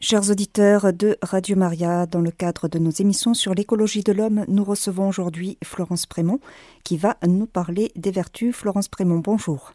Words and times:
Chers 0.00 0.30
auditeurs 0.30 0.92
de 0.92 1.18
Radio 1.22 1.56
Maria, 1.56 2.06
dans 2.06 2.20
le 2.20 2.30
cadre 2.30 2.68
de 2.68 2.78
nos 2.78 2.92
émissions 2.92 3.34
sur 3.34 3.52
l'écologie 3.52 4.04
de 4.04 4.12
l'homme, 4.12 4.44
nous 4.46 4.62
recevons 4.62 5.08
aujourd'hui 5.08 5.58
Florence 5.64 6.06
Prémont 6.06 6.38
qui 6.84 6.96
va 6.96 7.16
nous 7.26 7.46
parler 7.46 7.90
des 7.96 8.12
vertus. 8.12 8.54
Florence 8.54 8.86
Prémont, 8.86 9.18
bonjour. 9.18 9.74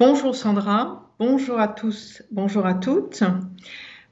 Bonjour 0.00 0.34
Sandra, 0.34 1.10
bonjour 1.18 1.60
à 1.60 1.68
tous, 1.68 2.22
bonjour 2.30 2.64
à 2.64 2.72
toutes. 2.72 3.22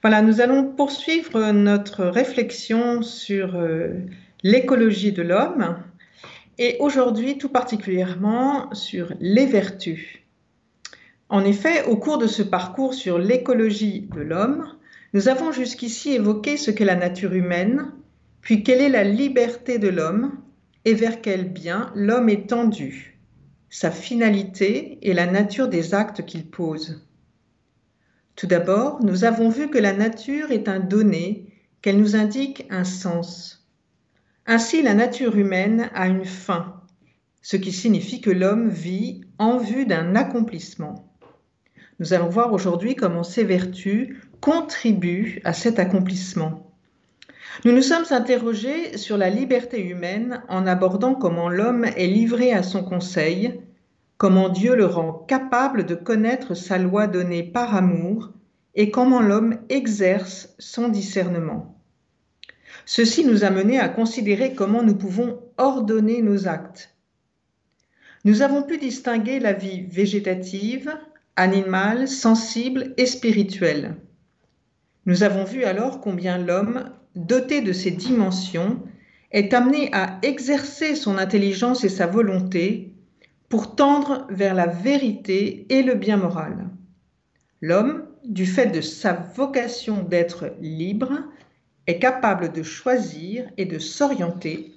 Voilà, 0.02 0.20
nous 0.20 0.42
allons 0.42 0.66
poursuivre 0.66 1.50
notre 1.50 2.04
réflexion 2.04 3.00
sur 3.00 3.56
euh, 3.56 3.94
l'écologie 4.42 5.12
de 5.12 5.22
l'homme 5.22 5.78
et 6.58 6.76
aujourd'hui 6.78 7.38
tout 7.38 7.48
particulièrement 7.48 8.68
sur 8.74 9.14
les 9.18 9.46
vertus. 9.46 10.18
En 11.30 11.42
effet, 11.42 11.84
au 11.86 11.96
cours 11.96 12.18
de 12.18 12.26
ce 12.26 12.42
parcours 12.42 12.92
sur 12.92 13.18
l'écologie 13.18 14.06
de 14.14 14.20
l'homme, 14.20 14.66
nous 15.12 15.28
avons 15.28 15.50
jusqu'ici 15.50 16.12
évoqué 16.12 16.56
ce 16.56 16.70
qu'est 16.70 16.84
la 16.84 16.94
nature 16.94 17.32
humaine, 17.32 17.92
puis 18.40 18.62
quelle 18.62 18.80
est 18.80 18.88
la 18.88 19.04
liberté 19.04 19.78
de 19.78 19.88
l'homme 19.88 20.38
et 20.84 20.94
vers 20.94 21.20
quel 21.20 21.52
bien 21.52 21.90
l'homme 21.94 22.28
est 22.28 22.48
tendu, 22.48 23.18
sa 23.68 23.90
finalité 23.90 24.98
et 25.02 25.12
la 25.12 25.26
nature 25.26 25.68
des 25.68 25.94
actes 25.94 26.24
qu'il 26.24 26.46
pose. 26.46 27.06
Tout 28.36 28.46
d'abord, 28.46 29.04
nous 29.04 29.24
avons 29.24 29.50
vu 29.50 29.68
que 29.68 29.78
la 29.78 29.92
nature 29.92 30.52
est 30.52 30.68
un 30.68 30.80
donné, 30.80 31.52
qu'elle 31.82 31.98
nous 31.98 32.16
indique 32.16 32.66
un 32.70 32.84
sens. 32.84 33.68
Ainsi, 34.46 34.82
la 34.82 34.94
nature 34.94 35.36
humaine 35.36 35.90
a 35.94 36.06
une 36.06 36.24
fin, 36.24 36.80
ce 37.42 37.56
qui 37.56 37.72
signifie 37.72 38.20
que 38.20 38.30
l'homme 38.30 38.70
vit 38.70 39.22
en 39.38 39.58
vue 39.58 39.86
d'un 39.86 40.14
accomplissement. 40.14 41.12
Nous 41.98 42.14
allons 42.14 42.28
voir 42.30 42.52
aujourd'hui 42.52 42.94
comment 42.94 43.24
ces 43.24 43.44
vertus 43.44 44.16
contribue 44.40 45.40
à 45.44 45.52
cet 45.52 45.78
accomplissement. 45.78 46.70
Nous 47.64 47.72
nous 47.72 47.82
sommes 47.82 48.06
interrogés 48.10 48.96
sur 48.96 49.18
la 49.18 49.28
liberté 49.28 49.82
humaine 49.82 50.42
en 50.48 50.66
abordant 50.66 51.14
comment 51.14 51.48
l'homme 51.48 51.84
est 51.84 52.06
livré 52.06 52.52
à 52.52 52.62
son 52.62 52.82
conseil, 52.82 53.60
comment 54.16 54.48
Dieu 54.48 54.76
le 54.76 54.86
rend 54.86 55.12
capable 55.28 55.84
de 55.84 55.94
connaître 55.94 56.54
sa 56.54 56.78
loi 56.78 57.06
donnée 57.06 57.42
par 57.42 57.74
amour 57.74 58.30
et 58.74 58.90
comment 58.90 59.20
l'homme 59.20 59.58
exerce 59.68 60.54
son 60.58 60.88
discernement. 60.88 61.76
Ceci 62.86 63.24
nous 63.24 63.44
a 63.44 63.50
mené 63.50 63.78
à 63.78 63.88
considérer 63.88 64.54
comment 64.54 64.82
nous 64.82 64.96
pouvons 64.96 65.40
ordonner 65.58 66.22
nos 66.22 66.48
actes. 66.48 66.94
Nous 68.24 68.42
avons 68.42 68.62
pu 68.62 68.78
distinguer 68.78 69.38
la 69.38 69.52
vie 69.52 69.82
végétative, 69.82 70.94
animale, 71.36 72.08
sensible 72.08 72.94
et 72.96 73.06
spirituelle. 73.06 73.96
Nous 75.06 75.22
avons 75.22 75.44
vu 75.44 75.64
alors 75.64 76.00
combien 76.00 76.38
l'homme, 76.38 76.90
doté 77.16 77.60
de 77.62 77.72
ces 77.72 77.90
dimensions, 77.90 78.82
est 79.30 79.54
amené 79.54 79.90
à 79.92 80.18
exercer 80.22 80.94
son 80.94 81.18
intelligence 81.18 81.84
et 81.84 81.88
sa 81.88 82.06
volonté 82.06 82.92
pour 83.48 83.74
tendre 83.74 84.26
vers 84.30 84.54
la 84.54 84.66
vérité 84.66 85.66
et 85.70 85.82
le 85.82 85.94
bien 85.94 86.16
moral. 86.16 86.68
L'homme, 87.60 88.06
du 88.24 88.46
fait 88.46 88.66
de 88.66 88.80
sa 88.80 89.12
vocation 89.12 90.02
d'être 90.02 90.54
libre, 90.60 91.12
est 91.86 91.98
capable 91.98 92.52
de 92.52 92.62
choisir 92.62 93.50
et 93.56 93.64
de 93.64 93.78
s'orienter 93.78 94.74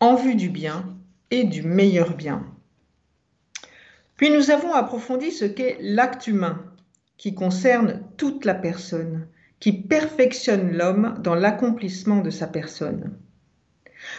en 0.00 0.16
vue 0.16 0.34
du 0.34 0.48
bien 0.48 0.96
et 1.30 1.44
du 1.44 1.62
meilleur 1.62 2.14
bien. 2.16 2.44
Puis 4.16 4.30
nous 4.30 4.50
avons 4.50 4.74
approfondi 4.74 5.30
ce 5.30 5.44
qu'est 5.44 5.78
l'acte 5.80 6.26
humain, 6.26 6.62
qui 7.16 7.34
concerne 7.34 8.02
toute 8.16 8.44
la 8.44 8.54
personne, 8.54 9.26
qui 9.60 9.72
perfectionne 9.72 10.72
l'homme 10.72 11.16
dans 11.22 11.34
l'accomplissement 11.34 12.20
de 12.20 12.30
sa 12.30 12.46
personne. 12.46 13.12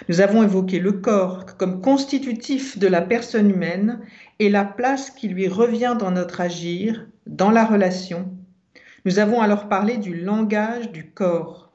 Nous 0.07 0.21
avons 0.21 0.43
évoqué 0.43 0.79
le 0.79 0.91
corps 0.91 1.57
comme 1.57 1.81
constitutif 1.81 2.77
de 2.77 2.87
la 2.87 3.01
personne 3.01 3.49
humaine 3.49 3.99
et 4.39 4.49
la 4.49 4.63
place 4.63 5.09
qui 5.09 5.27
lui 5.27 5.47
revient 5.47 5.95
dans 5.99 6.11
notre 6.11 6.41
agir, 6.41 7.07
dans 7.25 7.49
la 7.49 7.65
relation. 7.65 8.29
Nous 9.05 9.17
avons 9.17 9.41
alors 9.41 9.67
parlé 9.67 9.97
du 9.97 10.15
langage 10.15 10.91
du 10.91 11.09
corps. 11.09 11.71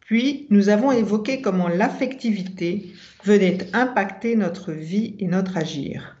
Puis, 0.00 0.46
nous 0.50 0.70
avons 0.70 0.92
évoqué 0.92 1.42
comment 1.42 1.68
l'affectivité 1.68 2.92
venait 3.24 3.58
impacter 3.74 4.36
notre 4.36 4.72
vie 4.72 5.14
et 5.18 5.26
notre 5.26 5.58
agir. 5.58 6.16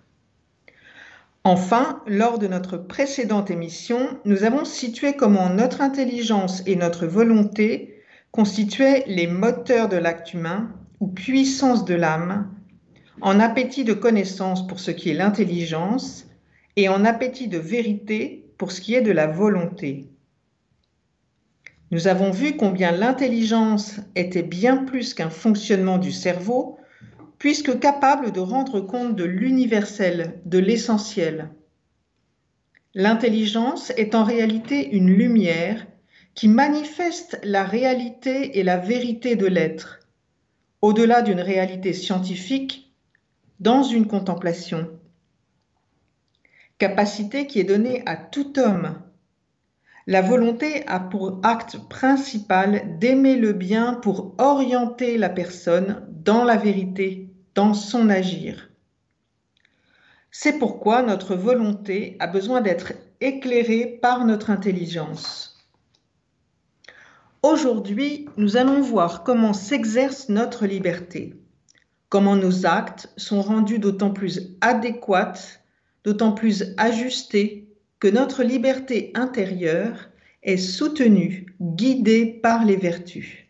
Enfin, 1.44 2.02
lors 2.06 2.38
de 2.38 2.46
notre 2.46 2.76
précédente 2.76 3.50
émission, 3.50 4.16
nous 4.24 4.44
avons 4.44 4.64
situé 4.64 5.14
comment 5.14 5.50
notre 5.50 5.80
intelligence 5.80 6.62
et 6.66 6.76
notre 6.76 7.06
volonté 7.06 8.00
constituaient 8.30 9.02
les 9.08 9.26
moteurs 9.26 9.88
de 9.88 9.96
l'acte 9.96 10.34
humain 10.34 10.70
ou 11.00 11.08
puissance 11.08 11.84
de 11.84 11.94
l'âme, 11.94 12.48
en 13.20 13.40
appétit 13.40 13.82
de 13.82 13.92
connaissance 13.92 14.66
pour 14.68 14.78
ce 14.78 14.92
qui 14.92 15.10
est 15.10 15.14
l'intelligence 15.14 16.26
et 16.76 16.88
en 16.88 17.04
appétit 17.04 17.48
de 17.48 17.58
vérité 17.58 18.46
pour 18.56 18.70
ce 18.70 18.80
qui 18.80 18.94
est 18.94 19.02
de 19.02 19.10
la 19.10 19.26
volonté. 19.26 20.08
Nous 21.90 22.06
avons 22.06 22.30
vu 22.30 22.56
combien 22.56 22.92
l'intelligence 22.92 23.96
était 24.14 24.44
bien 24.44 24.76
plus 24.78 25.12
qu'un 25.12 25.28
fonctionnement 25.28 25.98
du 25.98 26.12
cerveau, 26.12 26.78
puisque 27.42 27.80
capable 27.80 28.30
de 28.30 28.38
rendre 28.38 28.80
compte 28.80 29.16
de 29.16 29.24
l'universel, 29.24 30.40
de 30.44 30.58
l'essentiel. 30.58 31.50
L'intelligence 32.94 33.90
est 33.96 34.14
en 34.14 34.22
réalité 34.22 34.94
une 34.94 35.10
lumière 35.10 35.84
qui 36.36 36.46
manifeste 36.46 37.40
la 37.42 37.64
réalité 37.64 38.60
et 38.60 38.62
la 38.62 38.76
vérité 38.76 39.34
de 39.34 39.46
l'être, 39.46 39.98
au-delà 40.82 41.20
d'une 41.20 41.40
réalité 41.40 41.92
scientifique, 41.92 42.94
dans 43.58 43.82
une 43.82 44.06
contemplation. 44.06 44.88
Capacité 46.78 47.48
qui 47.48 47.58
est 47.58 47.64
donnée 47.64 48.04
à 48.06 48.14
tout 48.14 48.56
homme. 48.56 49.02
La 50.06 50.22
volonté 50.22 50.86
a 50.86 51.00
pour 51.00 51.40
acte 51.42 51.76
principal 51.88 53.00
d'aimer 53.00 53.34
le 53.34 53.52
bien 53.52 53.94
pour 53.94 54.36
orienter 54.38 55.18
la 55.18 55.28
personne 55.28 56.06
dans 56.08 56.44
la 56.44 56.56
vérité 56.56 57.31
dans 57.54 57.74
son 57.74 58.08
agir. 58.08 58.70
C'est 60.30 60.58
pourquoi 60.58 61.02
notre 61.02 61.34
volonté 61.34 62.16
a 62.18 62.26
besoin 62.26 62.60
d'être 62.60 62.94
éclairée 63.20 63.98
par 64.00 64.24
notre 64.24 64.50
intelligence. 64.50 65.52
Aujourd'hui, 67.42 68.28
nous 68.36 68.56
allons 68.56 68.80
voir 68.80 69.24
comment 69.24 69.52
s'exerce 69.52 70.28
notre 70.28 70.66
liberté, 70.66 71.34
comment 72.08 72.36
nos 72.36 72.66
actes 72.66 73.12
sont 73.16 73.42
rendus 73.42 73.78
d'autant 73.78 74.12
plus 74.12 74.56
adéquats, 74.60 75.34
d'autant 76.04 76.32
plus 76.32 76.74
ajustés 76.76 77.68
que 77.98 78.08
notre 78.08 78.42
liberté 78.42 79.10
intérieure 79.14 80.08
est 80.42 80.56
soutenue, 80.56 81.46
guidée 81.60 82.26
par 82.26 82.64
les 82.64 82.76
vertus. 82.76 83.46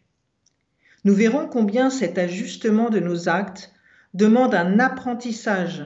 Nous 1.04 1.14
verrons 1.14 1.46
combien 1.46 1.90
cet 1.90 2.18
ajustement 2.18 2.90
de 2.90 3.00
nos 3.00 3.28
actes 3.28 3.72
demande 4.14 4.54
un 4.54 4.78
apprentissage 4.78 5.84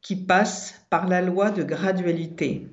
qui 0.00 0.16
passe 0.16 0.82
par 0.90 1.08
la 1.08 1.22
loi 1.22 1.50
de 1.50 1.62
gradualité. 1.62 2.68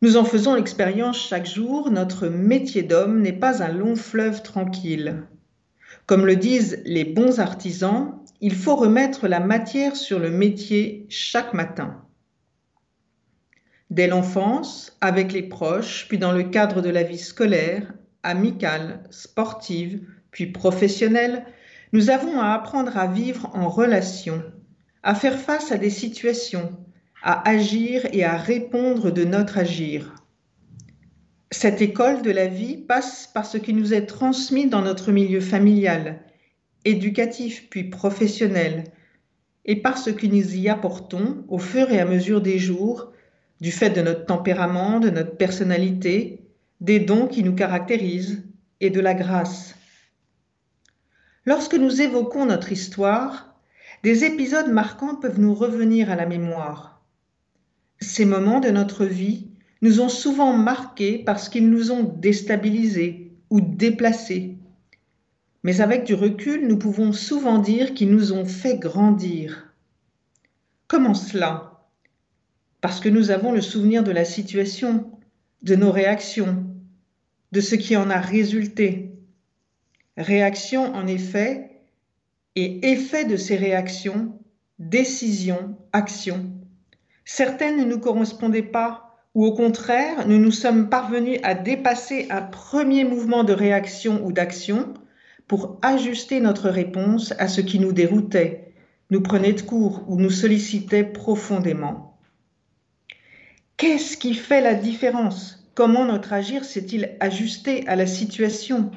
Nous 0.00 0.16
en 0.16 0.24
faisons 0.24 0.54
l'expérience 0.54 1.18
chaque 1.18 1.46
jour, 1.46 1.90
notre 1.90 2.28
métier 2.28 2.82
d'homme 2.82 3.20
n'est 3.20 3.32
pas 3.32 3.62
un 3.62 3.72
long 3.72 3.96
fleuve 3.96 4.42
tranquille. 4.42 5.24
Comme 6.06 6.24
le 6.24 6.36
disent 6.36 6.82
les 6.84 7.04
bons 7.04 7.40
artisans, 7.40 8.18
il 8.40 8.54
faut 8.54 8.76
remettre 8.76 9.26
la 9.26 9.40
matière 9.40 9.96
sur 9.96 10.18
le 10.18 10.30
métier 10.30 11.06
chaque 11.08 11.52
matin. 11.52 12.04
Dès 13.90 14.06
l'enfance, 14.06 14.96
avec 15.00 15.32
les 15.32 15.42
proches, 15.42 16.06
puis 16.08 16.18
dans 16.18 16.32
le 16.32 16.44
cadre 16.44 16.80
de 16.80 16.90
la 16.90 17.02
vie 17.02 17.18
scolaire, 17.18 17.92
amicale, 18.22 19.02
sportive, 19.10 20.06
puis 20.30 20.46
professionnelle, 20.46 21.44
nous 21.92 22.10
avons 22.10 22.40
à 22.40 22.52
apprendre 22.52 22.96
à 22.96 23.06
vivre 23.06 23.50
en 23.54 23.68
relation, 23.68 24.42
à 25.02 25.14
faire 25.14 25.38
face 25.38 25.72
à 25.72 25.78
des 25.78 25.90
situations, 25.90 26.76
à 27.22 27.48
agir 27.48 28.06
et 28.12 28.24
à 28.24 28.36
répondre 28.36 29.10
de 29.10 29.24
notre 29.24 29.58
agir. 29.58 30.14
Cette 31.50 31.80
école 31.80 32.22
de 32.22 32.30
la 32.30 32.46
vie 32.46 32.76
passe 32.76 33.26
par 33.32 33.46
ce 33.46 33.56
qui 33.56 33.72
nous 33.72 33.94
est 33.94 34.06
transmis 34.06 34.66
dans 34.66 34.82
notre 34.82 35.12
milieu 35.12 35.40
familial, 35.40 36.20
éducatif 36.84 37.68
puis 37.70 37.84
professionnel, 37.84 38.84
et 39.64 39.76
par 39.76 39.98
ce 39.98 40.10
que 40.10 40.26
nous 40.26 40.56
y 40.56 40.68
apportons 40.68 41.44
au 41.48 41.58
fur 41.58 41.90
et 41.90 42.00
à 42.00 42.04
mesure 42.04 42.40
des 42.40 42.58
jours, 42.58 43.12
du 43.60 43.72
fait 43.72 43.90
de 43.90 44.02
notre 44.02 44.26
tempérament, 44.26 45.00
de 45.00 45.10
notre 45.10 45.36
personnalité, 45.36 46.40
des 46.80 47.00
dons 47.00 47.26
qui 47.26 47.42
nous 47.42 47.54
caractérisent 47.54 48.44
et 48.80 48.90
de 48.90 49.00
la 49.00 49.14
grâce. 49.14 49.77
Lorsque 51.48 51.76
nous 51.76 52.02
évoquons 52.02 52.44
notre 52.44 52.72
histoire, 52.72 53.54
des 54.02 54.24
épisodes 54.24 54.70
marquants 54.70 55.14
peuvent 55.14 55.40
nous 55.40 55.54
revenir 55.54 56.10
à 56.10 56.14
la 56.14 56.26
mémoire. 56.26 57.02
Ces 58.00 58.26
moments 58.26 58.60
de 58.60 58.68
notre 58.68 59.06
vie 59.06 59.48
nous 59.80 60.02
ont 60.02 60.10
souvent 60.10 60.52
marqués 60.52 61.22
parce 61.24 61.48
qu'ils 61.48 61.70
nous 61.70 61.90
ont 61.90 62.02
déstabilisés 62.02 63.32
ou 63.48 63.62
déplacés. 63.62 64.58
Mais 65.62 65.80
avec 65.80 66.04
du 66.04 66.12
recul, 66.12 66.68
nous 66.68 66.78
pouvons 66.78 67.14
souvent 67.14 67.56
dire 67.56 67.94
qu'ils 67.94 68.10
nous 68.10 68.34
ont 68.34 68.44
fait 68.44 68.76
grandir. 68.76 69.72
Comment 70.86 71.14
cela? 71.14 71.82
Parce 72.82 73.00
que 73.00 73.08
nous 73.08 73.30
avons 73.30 73.52
le 73.52 73.62
souvenir 73.62 74.04
de 74.04 74.12
la 74.12 74.26
situation, 74.26 75.10
de 75.62 75.76
nos 75.76 75.92
réactions, 75.92 76.66
de 77.52 77.62
ce 77.62 77.74
qui 77.74 77.96
en 77.96 78.10
a 78.10 78.20
résulté. 78.20 79.07
Réaction, 80.18 80.94
en 80.96 81.06
effet, 81.06 81.70
et 82.56 82.90
effet 82.90 83.24
de 83.24 83.36
ces 83.36 83.54
réactions, 83.54 84.36
décision, 84.80 85.76
action. 85.92 86.50
Certaines 87.24 87.78
ne 87.78 87.84
nous 87.84 88.00
correspondaient 88.00 88.62
pas, 88.62 89.16
ou 89.36 89.44
au 89.44 89.52
contraire, 89.52 90.26
nous 90.26 90.38
nous 90.38 90.50
sommes 90.50 90.88
parvenus 90.88 91.38
à 91.44 91.54
dépasser 91.54 92.26
un 92.30 92.42
premier 92.42 93.04
mouvement 93.04 93.44
de 93.44 93.52
réaction 93.52 94.26
ou 94.26 94.32
d'action 94.32 94.92
pour 95.46 95.78
ajuster 95.82 96.40
notre 96.40 96.68
réponse 96.68 97.32
à 97.38 97.46
ce 97.46 97.60
qui 97.60 97.78
nous 97.78 97.92
déroutait, 97.92 98.74
nous 99.10 99.22
prenait 99.22 99.52
de 99.52 99.62
court 99.62 100.02
ou 100.08 100.16
nous 100.16 100.30
sollicitait 100.30 101.04
profondément. 101.04 102.18
Qu'est-ce 103.76 104.16
qui 104.16 104.34
fait 104.34 104.62
la 104.62 104.74
différence? 104.74 105.70
Comment 105.76 106.06
notre 106.06 106.32
agir 106.32 106.64
s'est-il 106.64 107.16
ajusté 107.20 107.86
à 107.86 107.94
la 107.94 108.08
situation? 108.08 108.90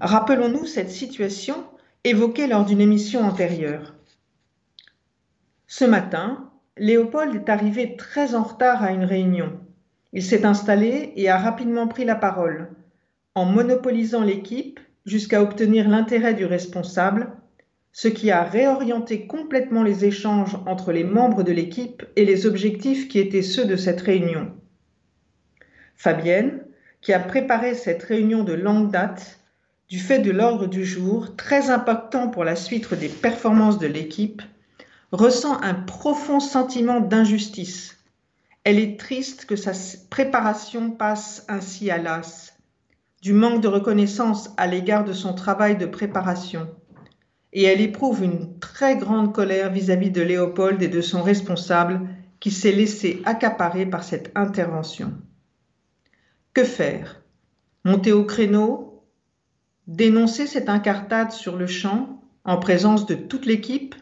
Rappelons-nous 0.00 0.66
cette 0.66 0.90
situation 0.90 1.64
évoquée 2.04 2.46
lors 2.46 2.66
d'une 2.66 2.80
émission 2.80 3.20
antérieure. 3.20 3.94
Ce 5.66 5.84
matin, 5.84 6.50
Léopold 6.76 7.34
est 7.34 7.48
arrivé 7.48 7.96
très 7.96 8.34
en 8.34 8.42
retard 8.42 8.82
à 8.82 8.92
une 8.92 9.04
réunion. 9.04 9.58
Il 10.12 10.22
s'est 10.22 10.44
installé 10.44 11.12
et 11.16 11.30
a 11.30 11.38
rapidement 11.38 11.88
pris 11.88 12.04
la 12.04 12.14
parole, 12.14 12.70
en 13.34 13.46
monopolisant 13.46 14.22
l'équipe 14.22 14.80
jusqu'à 15.06 15.42
obtenir 15.42 15.88
l'intérêt 15.88 16.34
du 16.34 16.44
responsable, 16.44 17.30
ce 17.92 18.08
qui 18.08 18.30
a 18.30 18.42
réorienté 18.42 19.26
complètement 19.26 19.82
les 19.82 20.04
échanges 20.04 20.58
entre 20.66 20.92
les 20.92 21.04
membres 21.04 21.42
de 21.42 21.52
l'équipe 21.52 22.04
et 22.16 22.26
les 22.26 22.44
objectifs 22.44 23.08
qui 23.08 23.18
étaient 23.18 23.40
ceux 23.40 23.64
de 23.64 23.76
cette 23.76 24.02
réunion. 24.02 24.52
Fabienne, 25.94 26.62
qui 27.00 27.14
a 27.14 27.20
préparé 27.20 27.74
cette 27.74 28.02
réunion 28.02 28.44
de 28.44 28.52
longue 28.52 28.90
date, 28.90 29.40
du 29.88 29.98
fait 29.98 30.18
de 30.18 30.30
l'ordre 30.30 30.66
du 30.66 30.84
jour, 30.84 31.36
très 31.36 31.70
impactant 31.70 32.28
pour 32.28 32.44
la 32.44 32.56
suite 32.56 32.92
des 32.94 33.08
performances 33.08 33.78
de 33.78 33.86
l'équipe, 33.86 34.42
ressent 35.12 35.60
un 35.62 35.74
profond 35.74 36.40
sentiment 36.40 37.00
d'injustice. 37.00 37.96
Elle 38.64 38.80
est 38.80 38.98
triste 38.98 39.44
que 39.44 39.54
sa 39.54 39.72
préparation 40.10 40.90
passe 40.90 41.44
ainsi 41.48 41.90
à 41.90 41.98
l'as, 41.98 42.56
du 43.22 43.32
manque 43.32 43.62
de 43.62 43.68
reconnaissance 43.68 44.50
à 44.56 44.66
l'égard 44.66 45.04
de 45.04 45.12
son 45.12 45.34
travail 45.34 45.76
de 45.76 45.86
préparation, 45.86 46.68
et 47.52 47.62
elle 47.62 47.80
éprouve 47.80 48.24
une 48.24 48.58
très 48.58 48.96
grande 48.96 49.32
colère 49.32 49.70
vis-à-vis 49.70 50.08
-vis 50.08 50.12
de 50.12 50.22
Léopold 50.22 50.82
et 50.82 50.88
de 50.88 51.00
son 51.00 51.22
responsable 51.22 52.08
qui 52.40 52.50
s'est 52.50 52.72
laissé 52.72 53.22
accaparer 53.24 53.86
par 53.86 54.02
cette 54.02 54.30
intervention. 54.34 55.12
Que 56.52 56.64
faire? 56.64 57.22
Monter 57.84 58.12
au 58.12 58.24
créneau? 58.24 58.95
Dénoncer 59.86 60.46
cette 60.46 60.68
incartade 60.68 61.30
sur 61.30 61.56
le 61.56 61.66
champ 61.66 62.20
en 62.44 62.58
présence 62.58 63.06
de 63.06 63.14
toute 63.14 63.46
l'équipe 63.46 63.94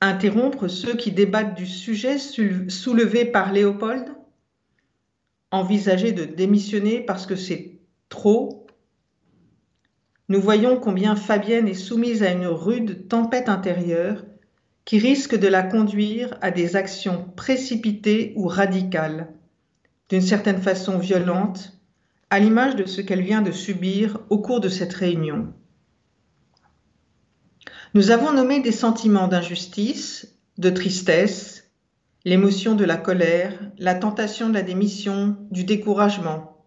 Interrompre 0.00 0.68
ceux 0.68 0.94
qui 0.94 1.12
débattent 1.12 1.54
du 1.54 1.66
sujet 1.66 2.16
soulevé 2.18 3.26
par 3.26 3.52
Léopold 3.52 4.06
Envisager 5.50 6.12
de 6.12 6.24
démissionner 6.24 7.00
parce 7.00 7.26
que 7.26 7.36
c'est 7.36 7.80
trop. 8.08 8.66
Nous 10.28 10.40
voyons 10.40 10.78
combien 10.78 11.16
Fabienne 11.16 11.68
est 11.68 11.74
soumise 11.74 12.22
à 12.22 12.30
une 12.30 12.46
rude 12.46 13.08
tempête 13.08 13.48
intérieure 13.48 14.24
qui 14.86 14.98
risque 14.98 15.36
de 15.36 15.48
la 15.48 15.62
conduire 15.62 16.38
à 16.40 16.50
des 16.50 16.76
actions 16.76 17.30
précipitées 17.36 18.32
ou 18.36 18.46
radicales 18.46 19.28
d'une 20.08 20.20
certaine 20.20 20.60
façon 20.60 20.98
violente, 20.98 21.79
à 22.30 22.38
l'image 22.38 22.76
de 22.76 22.86
ce 22.86 23.00
qu'elle 23.00 23.22
vient 23.22 23.42
de 23.42 23.52
subir 23.52 24.18
au 24.30 24.38
cours 24.38 24.60
de 24.60 24.68
cette 24.68 24.94
réunion. 24.94 25.52
Nous 27.92 28.12
avons 28.12 28.32
nommé 28.32 28.60
des 28.60 28.72
sentiments 28.72 29.26
d'injustice, 29.26 30.38
de 30.58 30.70
tristesse, 30.70 31.70
l'émotion 32.24 32.76
de 32.76 32.84
la 32.84 32.96
colère, 32.96 33.58
la 33.78 33.96
tentation 33.96 34.48
de 34.48 34.54
la 34.54 34.62
démission, 34.62 35.36
du 35.50 35.64
découragement, 35.64 36.64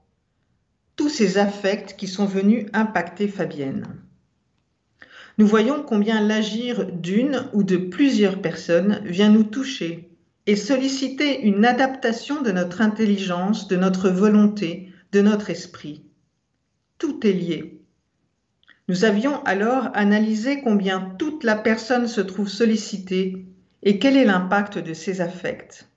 tous 0.96 1.10
ces 1.10 1.38
affects 1.38 1.96
qui 1.96 2.08
sont 2.08 2.26
venus 2.26 2.66
impacter 2.74 3.28
Fabienne. 3.28 3.88
Nous 5.38 5.48
voyons 5.48 5.82
combien 5.82 6.22
l'agir 6.22 6.86
d'une 6.92 7.48
ou 7.54 7.64
de 7.64 7.78
plusieurs 7.78 8.42
personnes 8.42 9.02
vient 9.06 9.30
nous 9.30 9.44
toucher 9.44 10.12
et 10.46 10.56
solliciter 10.56 11.42
une 11.42 11.66
adaptation 11.66 12.42
de 12.42 12.52
notre 12.52 12.82
intelligence, 12.82 13.68
de 13.68 13.78
notre 13.78 14.10
volonté, 14.10 14.93
de 15.14 15.22
notre 15.22 15.52
esprit. 15.52 16.04
Tout 16.98 17.26
est 17.26 17.34
lié. 17.34 17.80
Nous 18.88 19.06
avions 19.06 19.44
alors 19.44 19.90
analysé 19.94 20.62
combien 20.62 21.16
toute 21.20 21.44
la 21.44 21.56
personne 21.56 22.08
se 22.08 22.20
trouve 22.20 22.50
sollicitée 22.50 23.46
et 23.84 24.00
quel 24.00 24.18
est 24.18 24.26
l'impact 24.26 24.80
de 24.80 24.94
ces 24.94 25.22
affects. 25.22 25.88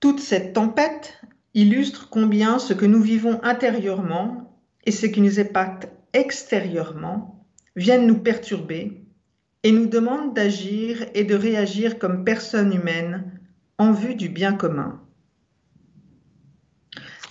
Toute 0.00 0.18
cette 0.18 0.52
tempête 0.52 1.20
illustre 1.54 2.10
combien 2.10 2.58
ce 2.58 2.74
que 2.74 2.86
nous 2.86 3.00
vivons 3.00 3.40
intérieurement 3.44 4.60
et 4.84 4.90
ce 4.90 5.06
qui 5.06 5.20
nous 5.20 5.38
impacte 5.38 5.88
extérieurement 6.12 7.46
viennent 7.76 8.06
nous 8.06 8.18
perturber 8.18 9.06
et 9.62 9.70
nous 9.70 9.86
demande 9.86 10.34
d'agir 10.34 11.06
et 11.14 11.22
de 11.22 11.36
réagir 11.36 12.00
comme 12.00 12.24
personne 12.24 12.74
humaine 12.74 13.40
en 13.78 13.92
vue 13.92 14.16
du 14.16 14.28
bien 14.28 14.52
commun. 14.54 15.03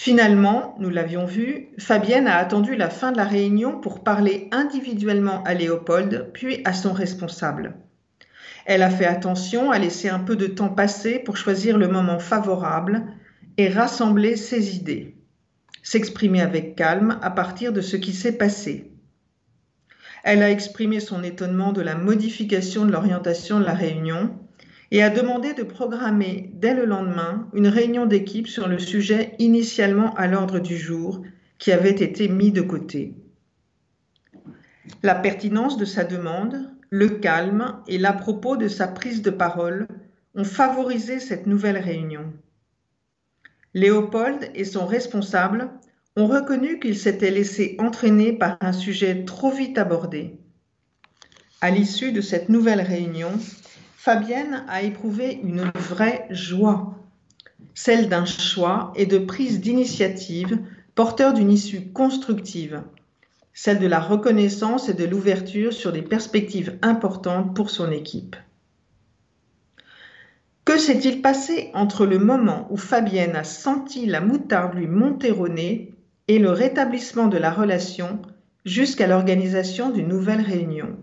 Finalement, 0.04 0.76
nous 0.80 0.90
l'avions 0.90 1.24
vu, 1.24 1.70
Fabienne 1.80 2.28
a 2.28 2.36
attendu 2.36 2.76
la 2.76 2.90
fin 2.90 3.14
de 3.14 3.16
la 3.16 3.24
réunion 3.24 3.80
pour 3.80 4.04
parler 4.04 4.50
individuellement 4.52 5.42
à 5.46 5.54
Léopold, 5.54 6.30
puis 6.34 6.62
à 6.66 6.74
son 6.74 6.92
responsable. 6.92 7.78
Elle 8.66 8.84
a 8.84 8.90
fait 8.90 9.06
attention 9.06 9.72
à 9.72 9.80
laisser 9.80 10.10
un 10.10 10.20
peu 10.20 10.36
de 10.36 10.48
temps 10.48 10.68
passer 10.68 11.20
pour 11.20 11.38
choisir 11.38 11.78
le 11.78 11.88
moment 11.88 12.20
favorable 12.20 13.06
et 13.56 13.70
rassembler 13.70 14.36
ses 14.36 14.76
idées, 14.76 15.16
s'exprimer 15.84 16.42
avec 16.42 16.76
calme 16.76 17.18
à 17.22 17.32
partir 17.32 17.72
de 17.72 17.80
ce 17.80 17.96
qui 17.96 18.12
s'est 18.12 18.38
passé. 18.38 18.92
Elle 20.26 20.44
a 20.44 20.52
exprimé 20.52 21.00
son 21.00 21.24
étonnement 21.24 21.72
de 21.72 21.82
la 21.82 21.96
modification 21.96 22.86
de 22.86 22.92
l'orientation 22.92 23.58
de 23.58 23.66
la 23.66 23.74
réunion 23.74 24.38
et 24.94 25.02
a 25.02 25.10
demandé 25.10 25.56
de 25.56 25.64
programmer 25.64 26.52
dès 26.54 26.76
le 26.76 26.86
lendemain 26.86 27.50
une 27.54 27.68
réunion 27.68 28.06
d'équipe 28.06 28.48
sur 28.48 28.68
le 28.68 28.78
sujet 28.78 29.34
initialement 29.40 30.14
à 30.14 30.28
l'ordre 30.28 30.60
du 30.60 30.78
jour 30.78 31.24
qui 31.58 31.72
avait 31.72 31.90
été 31.90 32.28
mis 32.28 32.52
de 32.52 32.62
côté. 32.62 33.16
La 35.02 35.16
pertinence 35.16 35.78
de 35.78 35.86
sa 35.86 36.04
demande, 36.04 36.70
le 36.92 37.10
calme 37.10 37.80
et 37.88 37.98
l'à 37.98 38.14
propos 38.14 38.56
de 38.56 38.68
sa 38.68 38.88
prise 38.88 39.24
de 39.24 39.32
parole 39.32 39.88
ont 40.36 40.44
favorisé 40.44 41.20
cette 41.20 41.48
nouvelle 41.48 41.80
réunion. 41.80 42.32
Léopold 43.74 44.52
et 44.54 44.64
son 44.64 44.86
responsable 44.86 45.72
ont 46.16 46.28
reconnu 46.28 46.80
qu'ils 46.80 47.00
s'étaient 47.00 47.32
laissés 47.32 47.76
entraîner 47.80 48.32
par 48.32 48.58
un 48.62 48.74
sujet 48.74 49.26
trop 49.26 49.50
vite 49.50 49.80
abordé. 49.80 50.38
À 51.62 51.72
l'issue 51.72 52.12
de 52.12 52.22
cette 52.22 52.50
nouvelle 52.50 52.82
réunion, 52.82 53.32
Fabienne 54.06 54.66
a 54.68 54.82
éprouvé 54.82 55.40
une 55.44 55.72
vraie 55.76 56.28
joie, 56.30 56.94
celle 57.74 58.10
d'un 58.10 58.26
choix 58.26 58.92
et 58.98 59.06
de 59.06 59.18
prise 59.18 59.62
d'initiative 59.62 60.60
porteur 60.94 61.32
d'une 61.32 61.50
issue 61.50 61.88
constructive, 61.94 62.82
celle 63.54 63.80
de 63.80 63.88
la 63.88 64.02
reconnaissance 64.02 64.90
et 64.90 64.94
de 64.94 65.06
l'ouverture 65.06 65.72
sur 65.72 65.94
des 65.94 66.02
perspectives 66.02 66.78
importantes 66.82 67.56
pour 67.56 67.70
son 67.70 67.94
équipe. 67.94 68.36
Que 70.66 70.78
s'est-il 70.78 71.22
passé 71.22 71.72
entre 71.74 72.06
le 72.06 72.20
moment 72.20 72.68
où 72.72 72.76
Fabienne 72.76 73.38
a 73.38 73.46
senti 73.46 74.06
la 74.06 74.20
moutarde 74.20 74.76
lui 74.76 74.88
monter 74.88 75.32
au 75.32 75.48
nez 75.48 75.94
et 76.28 76.40
le 76.40 76.52
rétablissement 76.52 77.28
de 77.28 77.38
la 77.38 77.52
relation 77.52 78.22
jusqu'à 78.66 79.08
l'organisation 79.08 79.92
d'une 79.92 80.10
nouvelle 80.10 80.42
réunion? 80.42 80.98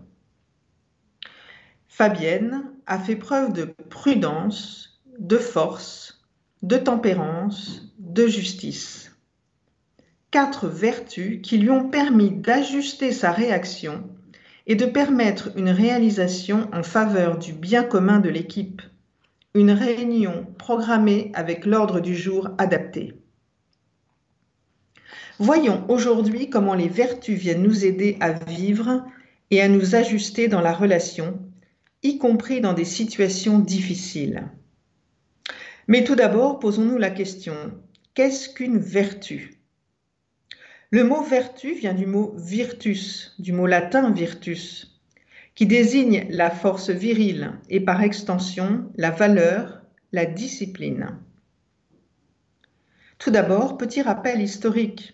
Fabienne 1.93 2.63
a 2.87 2.97
fait 2.97 3.17
preuve 3.17 3.51
de 3.51 3.65
prudence, 3.89 5.01
de 5.19 5.37
force, 5.37 6.23
de 6.63 6.77
tempérance, 6.77 7.93
de 7.99 8.27
justice. 8.27 9.11
Quatre 10.31 10.69
vertus 10.69 11.41
qui 11.43 11.57
lui 11.57 11.69
ont 11.69 11.89
permis 11.89 12.31
d'ajuster 12.31 13.11
sa 13.11 13.31
réaction 13.31 14.09
et 14.67 14.75
de 14.75 14.85
permettre 14.85 15.51
une 15.57 15.69
réalisation 15.69 16.69
en 16.71 16.81
faveur 16.81 17.37
du 17.37 17.51
bien 17.51 17.83
commun 17.83 18.19
de 18.19 18.29
l'équipe, 18.29 18.81
une 19.53 19.71
réunion 19.71 20.47
programmée 20.57 21.33
avec 21.35 21.65
l'ordre 21.65 21.99
du 21.99 22.15
jour 22.15 22.47
adapté. 22.57 23.15
Voyons 25.39 25.83
aujourd'hui 25.89 26.49
comment 26.49 26.73
les 26.73 26.87
vertus 26.87 27.37
viennent 27.37 27.63
nous 27.63 27.83
aider 27.83 28.15
à 28.21 28.31
vivre 28.31 29.03
et 29.51 29.61
à 29.61 29.67
nous 29.67 29.93
ajuster 29.93 30.47
dans 30.47 30.61
la 30.61 30.71
relation, 30.71 31.37
y 32.03 32.17
compris 32.17 32.61
dans 32.61 32.73
des 32.73 32.85
situations 32.85 33.59
difficiles. 33.59 34.49
Mais 35.87 36.03
tout 36.03 36.15
d'abord, 36.15 36.59
posons-nous 36.59 36.97
la 36.97 37.09
question, 37.09 37.53
qu'est-ce 38.13 38.49
qu'une 38.49 38.79
vertu? 38.79 39.61
Le 40.89 41.03
mot 41.03 41.21
vertu 41.21 41.73
vient 41.73 41.93
du 41.93 42.05
mot 42.05 42.33
virtus, 42.37 43.33
du 43.39 43.53
mot 43.53 43.67
latin 43.67 44.11
virtus, 44.11 44.99
qui 45.55 45.65
désigne 45.65 46.27
la 46.29 46.49
force 46.49 46.89
virile 46.89 47.53
et 47.69 47.79
par 47.79 48.01
extension 48.01 48.91
la 48.95 49.11
valeur, 49.11 49.81
la 50.11 50.25
discipline. 50.25 51.17
Tout 53.19 53.31
d'abord, 53.31 53.77
petit 53.77 54.01
rappel 54.01 54.41
historique. 54.41 55.13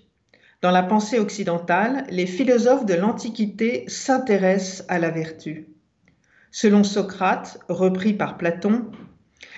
Dans 0.61 0.71
la 0.71 0.83
pensée 0.83 1.19
occidentale, 1.19 2.07
les 2.09 2.25
philosophes 2.25 2.85
de 2.85 2.95
l'Antiquité 2.95 3.83
s'intéressent 3.87 4.85
à 4.87 4.97
la 4.97 5.11
vertu. 5.11 5.67
Selon 6.59 6.83
Socrate, 6.83 7.59
repris 7.69 8.13
par 8.13 8.35
Platon, 8.35 8.89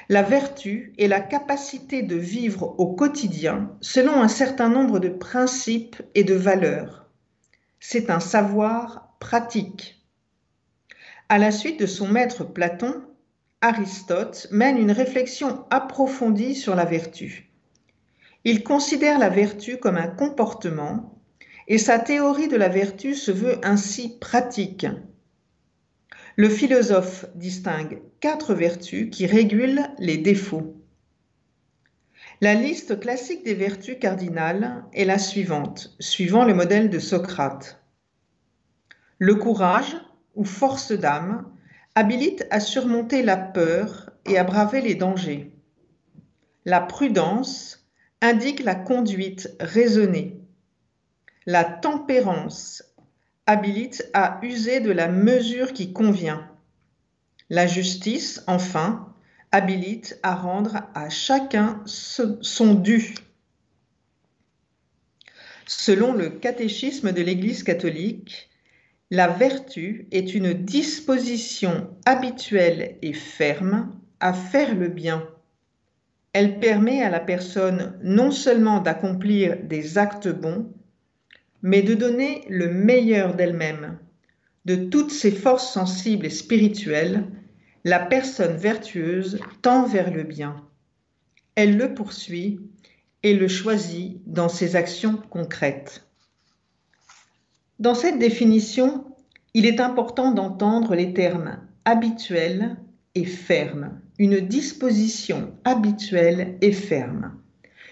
la 0.09 0.21
vertu 0.21 0.91
est 0.97 1.07
la 1.07 1.21
capacité 1.21 2.03
de 2.03 2.17
vivre 2.17 2.77
au 2.77 2.87
quotidien 2.93 3.71
selon 3.79 4.21
un 4.21 4.27
certain 4.27 4.67
nombre 4.67 4.99
de 4.99 5.07
principes 5.07 6.01
et 6.13 6.25
de 6.25 6.33
valeurs. 6.33 7.07
C'est 7.79 8.09
un 8.09 8.19
savoir 8.19 9.15
pratique 9.21 10.03
à 11.29 11.37
la 11.37 11.51
suite 11.51 11.79
de 11.79 11.85
son 11.85 12.09
maître 12.09 12.43
Platon, 12.43 13.01
Aristote 13.61 14.49
mène 14.51 14.77
une 14.77 14.91
réflexion 14.91 15.63
approfondie 15.69 16.53
sur 16.53 16.75
la 16.75 16.83
vertu. 16.83 17.49
Il 18.43 18.61
considère 18.61 19.19
la 19.19 19.29
vertu 19.29 19.77
comme 19.77 19.95
un 19.95 20.09
comportement 20.09 21.17
et 21.69 21.77
sa 21.77 21.97
théorie 21.97 22.49
de 22.49 22.57
la 22.57 22.67
vertu 22.67 23.15
se 23.15 23.31
veut 23.31 23.57
ainsi 23.63 24.19
pratique. 24.19 24.85
Le 26.39 26.47
philosophe 26.47 27.25
distingue 27.35 28.01
quatre 28.21 28.53
vertus 28.53 29.09
qui 29.11 29.25
régulent 29.25 29.89
les 29.97 30.15
défauts. 30.15 30.81
La 32.39 32.53
liste 32.53 32.97
classique 32.97 33.43
des 33.43 33.55
vertus 33.55 33.97
cardinales 33.99 34.85
est 34.93 35.03
la 35.03 35.17
suivante, 35.17 35.93
suivant 35.99 36.45
le 36.45 36.53
modèle 36.53 36.89
de 36.89 36.97
Socrate. 36.97 37.83
Le 39.17 39.35
courage, 39.35 39.97
ou 40.33 40.45
force 40.45 40.93
d'âme 40.93 41.45
habilite 41.93 42.47
à 42.51 42.61
surmonter 42.61 43.21
la 43.21 43.35
peur 43.35 44.09
et 44.25 44.37
à 44.37 44.45
braver 44.45 44.79
les 44.79 44.95
dangers. 44.95 45.51
La 46.63 46.79
prudence 46.79 47.85
indique 48.21 48.63
la 48.63 48.75
conduite 48.75 49.53
raisonnée. 49.59 50.39
La 51.45 51.65
tempérance 51.65 52.88
habilite 53.49 54.07
à 54.13 54.39
user 54.43 54.79
de 54.79 54.91
la 54.91 55.07
mesure 55.07 55.73
qui 55.73 55.91
convient. 55.91 56.47
La 57.49 57.65
justice, 57.65 58.43
enfin, 58.45 59.11
habilite 59.51 60.19
à 60.21 60.35
rendre 60.35 60.83
à 60.93 61.09
chacun 61.09 61.81
son 61.87 62.75
dû. 62.75 63.15
Selon 65.65 66.13
le 66.13 66.29
catéchisme 66.29 67.11
de 67.11 67.23
l'Église 67.23 67.63
catholique, 67.63 68.51
la 69.09 69.27
vertu 69.27 70.07
est 70.11 70.35
une 70.35 70.53
disposition 70.53 71.89
habituelle 72.05 72.97
et 73.01 73.13
ferme 73.13 73.99
à 74.19 74.31
faire 74.31 74.75
le 74.75 74.89
bien. 74.89 75.27
Elle 76.33 76.59
permet 76.59 77.01
à 77.01 77.09
la 77.09 77.19
personne 77.19 77.99
non 78.03 78.29
seulement 78.29 78.79
d'accomplir 78.79 79.57
des 79.63 79.97
actes 79.97 80.27
bons, 80.27 80.71
mais 81.61 81.81
de 81.81 81.93
donner 81.93 82.45
le 82.49 82.71
meilleur 82.71 83.35
d'elle-même. 83.35 83.97
De 84.65 84.75
toutes 84.75 85.11
ses 85.11 85.31
forces 85.31 85.71
sensibles 85.71 86.25
et 86.25 86.31
spirituelles, 86.31 87.25
la 87.83 87.99
personne 87.99 88.57
vertueuse 88.57 89.39
tend 89.61 89.85
vers 89.85 90.11
le 90.11 90.23
bien. 90.23 90.55
Elle 91.55 91.77
le 91.77 91.93
poursuit 91.93 92.59
et 93.23 93.33
le 93.33 93.47
choisit 93.47 94.21
dans 94.25 94.49
ses 94.49 94.75
actions 94.75 95.17
concrètes. 95.29 96.05
Dans 97.79 97.95
cette 97.95 98.19
définition, 98.19 99.05
il 99.53 99.65
est 99.65 99.79
important 99.79 100.31
d'entendre 100.31 100.95
les 100.95 101.13
termes 101.13 101.59
habituel 101.85 102.77
et 103.15 103.25
ferme, 103.25 103.99
une 104.17 104.39
disposition 104.39 105.53
habituelle 105.63 106.57
et 106.61 106.71
ferme. 106.71 107.33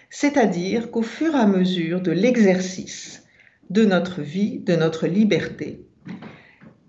C'est-à-dire 0.09 0.91
qu'au 0.91 1.01
fur 1.01 1.35
et 1.35 1.39
à 1.39 1.47
mesure 1.47 2.01
de 2.01 2.11
l'exercice 2.11 3.26
de 3.69 3.85
notre 3.85 4.21
vie, 4.21 4.59
de 4.59 4.75
notre 4.75 5.07
liberté, 5.07 5.85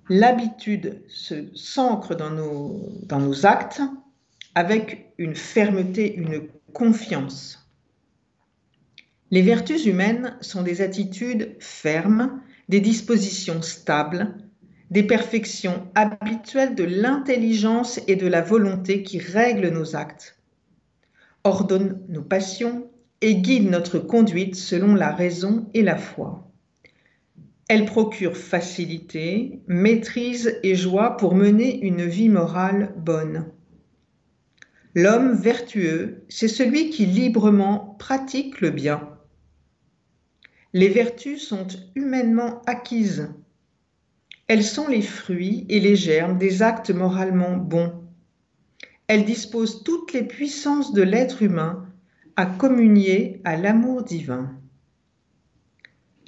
l'habitude 0.09 1.03
se 1.09 1.55
s'ancre 1.55 2.15
dans 2.15 2.31
nos, 2.31 2.93
dans 3.03 3.21
nos 3.21 3.47
actes 3.47 3.83
avec 4.55 5.13
une 5.19 5.35
fermeté, 5.35 6.15
une 6.15 6.49
confiance. 6.73 7.69
Les 9.31 9.43
vertus 9.43 9.87
humaines 9.87 10.37
sont 10.41 10.63
des 10.63 10.81
attitudes 10.81 11.57
fermes 11.61 12.41
des 12.69 12.81
dispositions 12.81 13.63
stables, 13.63 14.35
des 14.91 15.03
perfections 15.03 15.89
habituelles 15.95 16.75
de 16.75 16.85
l'intelligence 16.85 18.01
et 18.07 18.17
de 18.17 18.27
la 18.27 18.41
volonté 18.41 19.03
qui 19.03 19.19
règlent 19.19 19.71
nos 19.71 19.97
actes, 19.97 20.39
ordonnent 21.45 22.01
nos 22.09 22.23
passions 22.23 22.91
et 23.21 23.37
guident 23.37 23.71
notre 23.71 23.99
conduite 23.99 24.55
selon 24.55 24.95
la 24.95 25.13
raison 25.13 25.69
et 25.75 25.83
la 25.83 25.97
foi. 25.97 26.48
Elles 27.69 27.85
procurent 27.85 28.37
facilité, 28.37 29.61
maîtrise 29.67 30.59
et 30.63 30.75
joie 30.75 31.17
pour 31.17 31.35
mener 31.35 31.81
une 31.81 32.05
vie 32.05 32.31
morale 32.31 32.95
bonne. 32.97 33.47
L'homme 34.95 35.33
vertueux, 35.33 36.25
c'est 36.29 36.49
celui 36.49 36.91
qui 36.91 37.07
librement 37.07 37.97
pratique 37.99 38.61
le 38.61 38.71
bien 38.71 39.19
les 40.75 40.89
vertus 40.89 41.49
sont 41.49 41.67
humainement 41.95 42.61
acquises. 42.67 43.33
Elles 44.49 44.65
sont 44.65 44.87
les 44.87 45.03
fruits 45.03 45.65
et 45.69 45.81
les 45.81 45.97
germes 45.97 46.39
des 46.39 46.63
actes 46.63 46.91
moralement 46.91 47.57
bons. 47.57 48.05
Elles 49.07 49.25
disposent 49.25 49.83
toutes 49.83 50.13
les 50.13 50.25
puissances 50.25 50.93
de 50.93 51.03
l'être 51.03 51.43
humain 51.43 51.87
à 52.37 52.45
communier 52.45 53.41
à 53.45 53.57
l'amour 53.57 54.03
divin. 54.03 54.58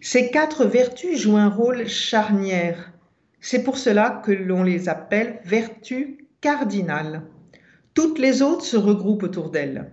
Ces 0.02 0.30
quatre 0.30 0.64
vertus 0.64 1.19
jouent 1.19 1.37
un 1.37 1.50
rôle 1.50 1.87
charnière. 1.87 2.92
C'est 3.40 3.62
pour 3.62 3.76
cela 3.76 4.23
que 4.25 4.33
l'on 4.33 4.62
les 4.62 4.88
appelle 4.88 5.40
vertus 5.45 6.16
cardinales. 6.40 7.23
Toutes 7.92 8.19
les 8.19 8.40
autres 8.40 8.64
se 8.64 8.78
regroupent 8.78 9.25
autour 9.25 9.50
d'elles. 9.50 9.92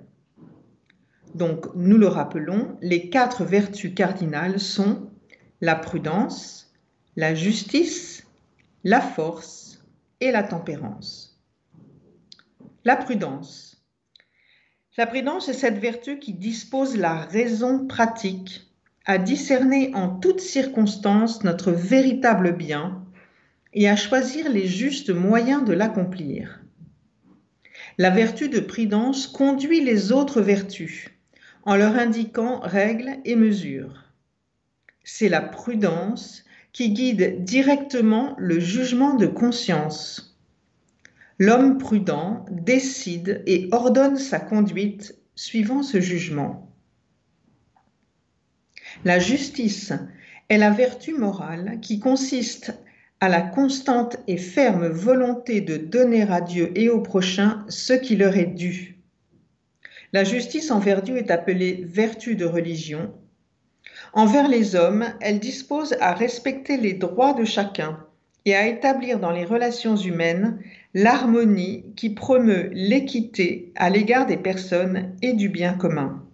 Donc, 1.35 1.67
nous 1.75 1.97
le 1.97 2.07
rappelons, 2.07 2.77
les 2.81 3.09
quatre 3.09 3.43
vertus 3.43 3.93
cardinales 3.93 4.61
sont 4.61 5.11
la 5.59 5.75
prudence, 5.75 6.73
la 7.17 7.35
justice, 7.35 8.25
la 8.85 9.01
force 9.01 9.83
et 10.21 10.31
la 10.31 10.43
tempérance. 10.43 11.37
La 12.85 12.95
prudence. 12.95 13.83
La 14.97 15.05
prudence 15.05 15.49
est 15.49 15.53
cette 15.53 15.79
vertu 15.79 16.17
qui 16.19 16.33
dispose 16.33 16.95
la 16.95 17.15
raison 17.15 17.87
pratique 17.87 18.66
à 19.07 19.17
discerner 19.17 19.91
en 19.95 20.09
toutes 20.09 20.41
circonstances 20.41 21.45
notre 21.45 21.71
véritable 21.71 22.51
bien 22.51 23.03
et 23.73 23.87
à 23.87 23.95
choisir 23.95 24.51
les 24.51 24.67
justes 24.67 25.11
moyens 25.11 25.63
de 25.63 25.71
l'accomplir. 25.71 26.61
La 27.97 28.09
vertu 28.09 28.49
de 28.49 28.59
prudence 28.59 29.25
conduit 29.25 29.81
les 29.81 30.11
autres 30.11 30.41
vertus 30.41 31.09
en 31.63 31.77
leur 31.77 31.95
indiquant 31.95 32.59
règles 32.59 33.17
et 33.23 33.37
mesures. 33.37 34.03
C'est 35.05 35.29
la 35.29 35.41
prudence 35.41 36.43
qui 36.73 36.91
guide 36.91 37.45
directement 37.45 38.35
le 38.37 38.59
jugement 38.59 39.15
de 39.15 39.25
conscience. 39.25 40.37
L'homme 41.39 41.77
prudent 41.77 42.45
décide 42.51 43.41
et 43.45 43.69
ordonne 43.71 44.17
sa 44.17 44.39
conduite 44.39 45.15
suivant 45.35 45.81
ce 45.81 46.01
jugement. 46.01 46.66
La 49.07 49.19
justice 49.19 49.93
est 50.49 50.57
la 50.57 50.69
vertu 50.69 51.13
morale 51.13 51.79
qui 51.81 51.97
consiste 51.97 52.77
à 53.21 53.29
la 53.29 53.39
constante 53.39 54.17
et 54.27 54.35
ferme 54.35 54.89
volonté 54.89 55.61
de 55.61 55.77
donner 55.77 56.23
à 56.23 56.41
Dieu 56.41 56.73
et 56.75 56.89
au 56.89 56.99
prochain 56.99 57.63
ce 57.69 57.93
qui 57.93 58.17
leur 58.17 58.35
est 58.35 58.47
dû. 58.47 58.97
La 60.11 60.25
justice 60.25 60.71
envers 60.71 61.01
Dieu 61.03 61.15
est 61.15 61.31
appelée 61.31 61.85
vertu 61.87 62.35
de 62.35 62.43
religion. 62.43 63.13
Envers 64.11 64.49
les 64.49 64.75
hommes, 64.75 65.05
elle 65.21 65.39
dispose 65.39 65.95
à 66.01 66.13
respecter 66.13 66.75
les 66.75 66.91
droits 66.91 67.33
de 67.33 67.45
chacun 67.45 68.05
et 68.43 68.55
à 68.55 68.67
établir 68.67 69.21
dans 69.21 69.31
les 69.31 69.45
relations 69.45 69.95
humaines 69.95 70.59
l'harmonie 70.93 71.85
qui 71.95 72.09
promeut 72.09 72.71
l'équité 72.73 73.71
à 73.77 73.89
l'égard 73.89 74.25
des 74.25 74.35
personnes 74.35 75.15
et 75.21 75.31
du 75.31 75.47
bien 75.47 75.75
commun. 75.75 76.25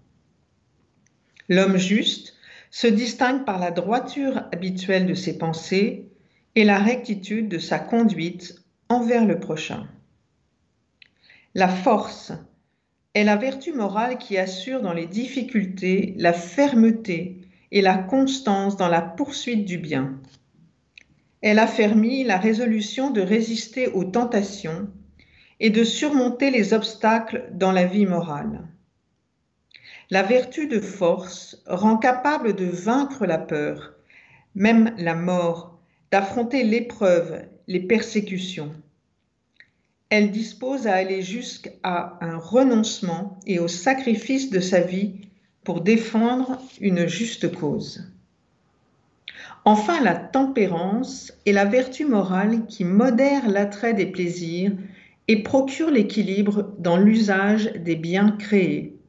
L'homme 1.49 1.77
juste 1.77 2.32
se 2.73 2.87
distingue 2.87 3.45
par 3.45 3.59
la 3.59 3.69
droiture 3.69 4.47
habituelle 4.51 5.05
de 5.05 5.13
ses 5.13 5.37
pensées 5.37 6.09
et 6.55 6.63
la 6.63 6.79
rectitude 6.79 7.47
de 7.47 7.59
sa 7.59 7.77
conduite 7.77 8.55
envers 8.89 9.25
le 9.25 9.39
prochain. 9.39 9.87
La 11.53 11.67
force 11.67 12.33
est 13.13 13.25
la 13.25 13.35
vertu 13.35 13.73
morale 13.73 14.17
qui 14.17 14.39
assure 14.39 14.81
dans 14.81 14.91
les 14.91 15.05
difficultés 15.05 16.15
la 16.17 16.33
fermeté 16.33 17.41
et 17.71 17.81
la 17.81 17.95
constance 17.95 18.75
dans 18.75 18.89
la 18.89 19.03
poursuite 19.03 19.65
du 19.65 19.77
bien. 19.77 20.19
Elle 21.41 21.59
affermit 21.59 22.23
la 22.23 22.39
résolution 22.39 23.11
de 23.11 23.21
résister 23.21 23.89
aux 23.89 24.05
tentations 24.05 24.89
et 25.59 25.69
de 25.69 25.83
surmonter 25.83 26.49
les 26.49 26.73
obstacles 26.73 27.51
dans 27.53 27.71
la 27.71 27.85
vie 27.85 28.07
morale. 28.07 28.67
La 30.13 30.21
vertu 30.21 30.67
de 30.67 30.79
force 30.79 31.57
rend 31.65 31.97
capable 31.97 32.55
de 32.55 32.65
vaincre 32.65 33.25
la 33.25 33.39
peur, 33.39 33.93
même 34.53 34.93
la 34.99 35.15
mort, 35.15 35.79
d'affronter 36.11 36.63
l'épreuve, 36.63 37.41
les 37.67 37.79
persécutions 37.79 38.71
elle 40.15 40.29
dispose 40.29 40.85
à 40.85 40.93
aller 40.93 41.23
jusqu'à 41.23 42.19
un 42.21 42.37
renoncement 42.37 43.39
et 43.47 43.57
au 43.57 43.67
sacrifice 43.67 44.51
de 44.51 44.59
sa 44.59 44.79
vie 44.79 45.13
pour 45.63 45.81
défendre 45.81 46.61
une 46.79 47.07
juste 47.07 47.51
cause. 47.51 48.13
Enfin, 49.65 50.03
la 50.03 50.13
tempérance 50.13 51.33
est 51.47 51.51
la 51.51 51.65
vertu 51.65 52.05
morale 52.05 52.67
qui 52.67 52.85
modère 52.85 53.49
l'attrait 53.49 53.95
des 53.95 54.05
plaisirs 54.05 54.73
et 55.27 55.41
procure 55.41 55.89
l'équilibre 55.89 56.75
dans 56.77 56.97
l'usage 56.97 57.73
des 57.73 57.95
biens 57.95 58.35
créés. 58.37 58.99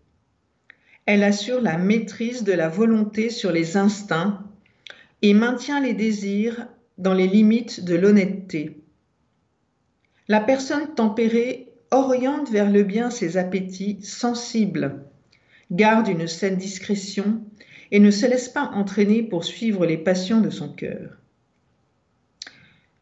Elle 1.06 1.23
assure 1.23 1.61
la 1.61 1.76
maîtrise 1.76 2.44
de 2.44 2.52
la 2.52 2.68
volonté 2.68 3.28
sur 3.30 3.52
les 3.52 3.76
instincts 3.76 4.42
et 5.23 5.34
maintient 5.34 5.80
les 5.80 5.94
désirs 5.94 6.66
dans 6.99 7.14
les 7.14 7.26
limites 7.26 7.84
de 7.84 7.94
l'honnêteté. 7.94 8.82
La 10.28 10.40
personne 10.40 10.94
tempérée 10.94 11.73
oriente 11.90 12.50
vers 12.50 12.70
le 12.70 12.82
bien 12.82 13.11
ses 13.11 13.37
appétits 13.37 13.99
sensibles, 14.02 15.04
garde 15.70 16.08
une 16.08 16.26
saine 16.26 16.56
discrétion 16.56 17.42
et 17.90 18.00
ne 18.00 18.11
se 18.11 18.26
laisse 18.26 18.49
pas 18.49 18.70
entraîner 18.75 19.23
pour 19.23 19.44
suivre 19.44 19.87
les 19.87 19.99
passions 19.99 20.40
de 20.40 20.50
son 20.50 20.73
cœur. 20.73 21.18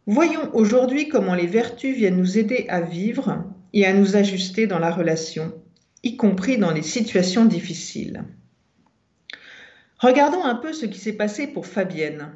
Voyons 0.07 0.53
aujourd'hui 0.55 1.09
comment 1.09 1.35
les 1.35 1.47
vertus 1.47 1.97
viennent 1.97 2.17
nous 2.17 2.37
aider 2.37 2.67
à 2.69 2.81
vivre 2.81 3.45
et 3.73 3.87
à 3.87 3.95
nous 3.95 4.17
ajuster 4.17 4.67
dans 4.67 4.81
la 4.81 4.91
relation, 4.91 5.53
y 6.03 6.17
compris 6.17 6.59
dans 6.59 6.73
les 6.73 6.83
situations 6.83 7.45
difficiles. 7.45 8.25
Regardons 9.99 10.45
un 10.45 10.57
peu 10.57 10.73
ce 10.73 10.87
qui 10.87 10.99
s'est 10.99 11.13
passé 11.13 11.47
pour 11.47 11.67
Fabienne. 11.67 12.33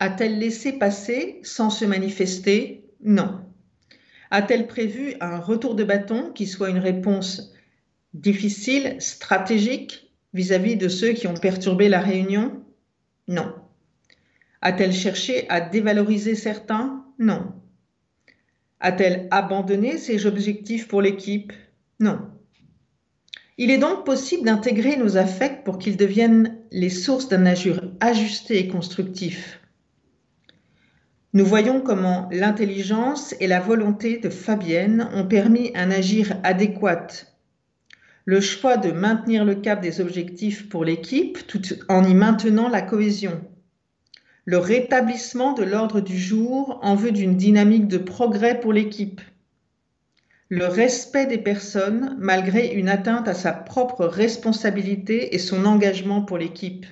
A-t-elle 0.00 0.38
laissé 0.38 0.72
passer 0.72 1.40
sans 1.42 1.70
se 1.70 1.84
manifester? 1.84 2.88
Non. 3.02 3.40
A-t-elle 4.30 4.66
prévu 4.66 5.14
un 5.20 5.38
retour 5.38 5.74
de 5.74 5.84
bâton 5.84 6.32
qui 6.32 6.46
soit 6.46 6.70
une 6.70 6.78
réponse 6.78 7.52
difficile, 8.14 8.96
stratégique 9.00 10.10
vis-à-vis 10.32 10.76
de 10.76 10.88
ceux 10.88 11.12
qui 11.12 11.26
ont 11.26 11.34
perturbé 11.34 11.88
la 11.88 12.00
réunion? 12.00 12.64
Non. 13.28 13.54
A-t-elle 14.62 14.94
cherché 14.94 15.48
à 15.50 15.60
dévaloriser 15.60 16.34
certains? 16.34 17.04
Non. 17.18 17.52
A-t-elle 18.80 19.28
abandonné 19.30 19.98
ses 19.98 20.26
objectifs 20.26 20.88
pour 20.88 21.02
l'équipe? 21.02 21.52
Non. 22.00 22.18
Il 23.56 23.70
est 23.70 23.78
donc 23.78 24.04
possible 24.04 24.44
d'intégrer 24.44 24.96
nos 24.96 25.16
affects 25.16 25.64
pour 25.64 25.78
qu'ils 25.78 25.96
deviennent 25.96 26.58
les 26.72 26.90
sources 26.90 27.28
d'un 27.28 27.46
agir 27.46 27.82
ajusté 28.00 28.58
et 28.58 28.68
constructif. 28.68 29.60
Nous 31.34 31.44
voyons 31.44 31.80
comment 31.80 32.28
l'intelligence 32.30 33.34
et 33.40 33.46
la 33.46 33.60
volonté 33.60 34.18
de 34.18 34.28
Fabienne 34.28 35.08
ont 35.14 35.26
permis 35.26 35.72
un 35.74 35.90
agir 35.90 36.36
adéquat. 36.44 37.08
Le 38.24 38.40
choix 38.40 38.76
de 38.76 38.92
maintenir 38.92 39.44
le 39.44 39.56
cap 39.56 39.80
des 39.80 40.00
objectifs 40.00 40.68
pour 40.68 40.84
l'équipe 40.84 41.46
tout 41.46 41.62
en 41.88 42.04
y 42.04 42.14
maintenant 42.14 42.68
la 42.68 42.82
cohésion. 42.82 43.40
Le 44.44 44.58
rétablissement 44.58 45.52
de 45.52 45.64
l'ordre 45.64 46.00
du 46.00 46.18
jour 46.18 46.78
en 46.82 46.94
vue 46.94 47.12
d'une 47.12 47.36
dynamique 47.36 47.88
de 47.88 47.98
progrès 47.98 48.60
pour 48.60 48.72
l'équipe. 48.72 49.20
Le 50.50 50.66
respect 50.66 51.26
des 51.26 51.38
personnes 51.38 52.16
malgré 52.18 52.74
une 52.74 52.90
atteinte 52.90 53.28
à 53.28 53.34
sa 53.34 53.52
propre 53.52 54.04
responsabilité 54.04 55.34
et 55.34 55.38
son 55.38 55.64
engagement 55.64 56.22
pour 56.22 56.36
l'équipe. 56.36 56.84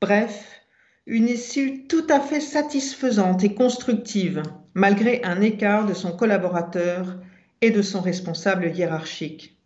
Bref, 0.00 0.60
une 1.06 1.28
issue 1.28 1.86
tout 1.88 2.06
à 2.08 2.20
fait 2.20 2.40
satisfaisante 2.40 3.42
et 3.42 3.54
constructive, 3.54 4.42
malgré 4.74 5.20
un 5.24 5.40
écart 5.40 5.84
de 5.84 5.94
son 5.94 6.12
collaborateur 6.12 7.18
et 7.60 7.70
de 7.70 7.82
son 7.82 8.00
responsable 8.00 8.70
hiérarchique. 8.74 9.58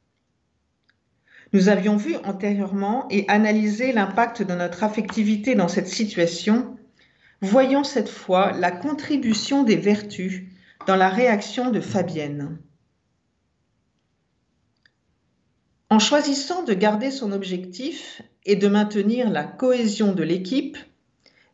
Nous 1.52 1.68
avions 1.68 1.96
vu 1.96 2.16
antérieurement 2.24 3.06
et 3.10 3.26
analysé 3.28 3.92
l'impact 3.92 4.42
de 4.42 4.54
notre 4.54 4.82
affectivité 4.82 5.54
dans 5.54 5.68
cette 5.68 5.88
situation. 5.88 6.76
Voyons 7.42 7.84
cette 7.84 8.08
fois 8.08 8.52
la 8.52 8.70
contribution 8.70 9.62
des 9.62 9.76
vertus 9.76 10.44
dans 10.86 10.96
la 10.96 11.08
réaction 11.08 11.70
de 11.70 11.80
Fabienne. 11.80 12.58
En 15.90 15.98
choisissant 15.98 16.62
de 16.62 16.74
garder 16.74 17.10
son 17.10 17.32
objectif 17.32 18.22
et 18.44 18.56
de 18.56 18.68
maintenir 18.68 19.28
la 19.30 19.44
cohésion 19.44 20.12
de 20.12 20.22
l'équipe, 20.22 20.76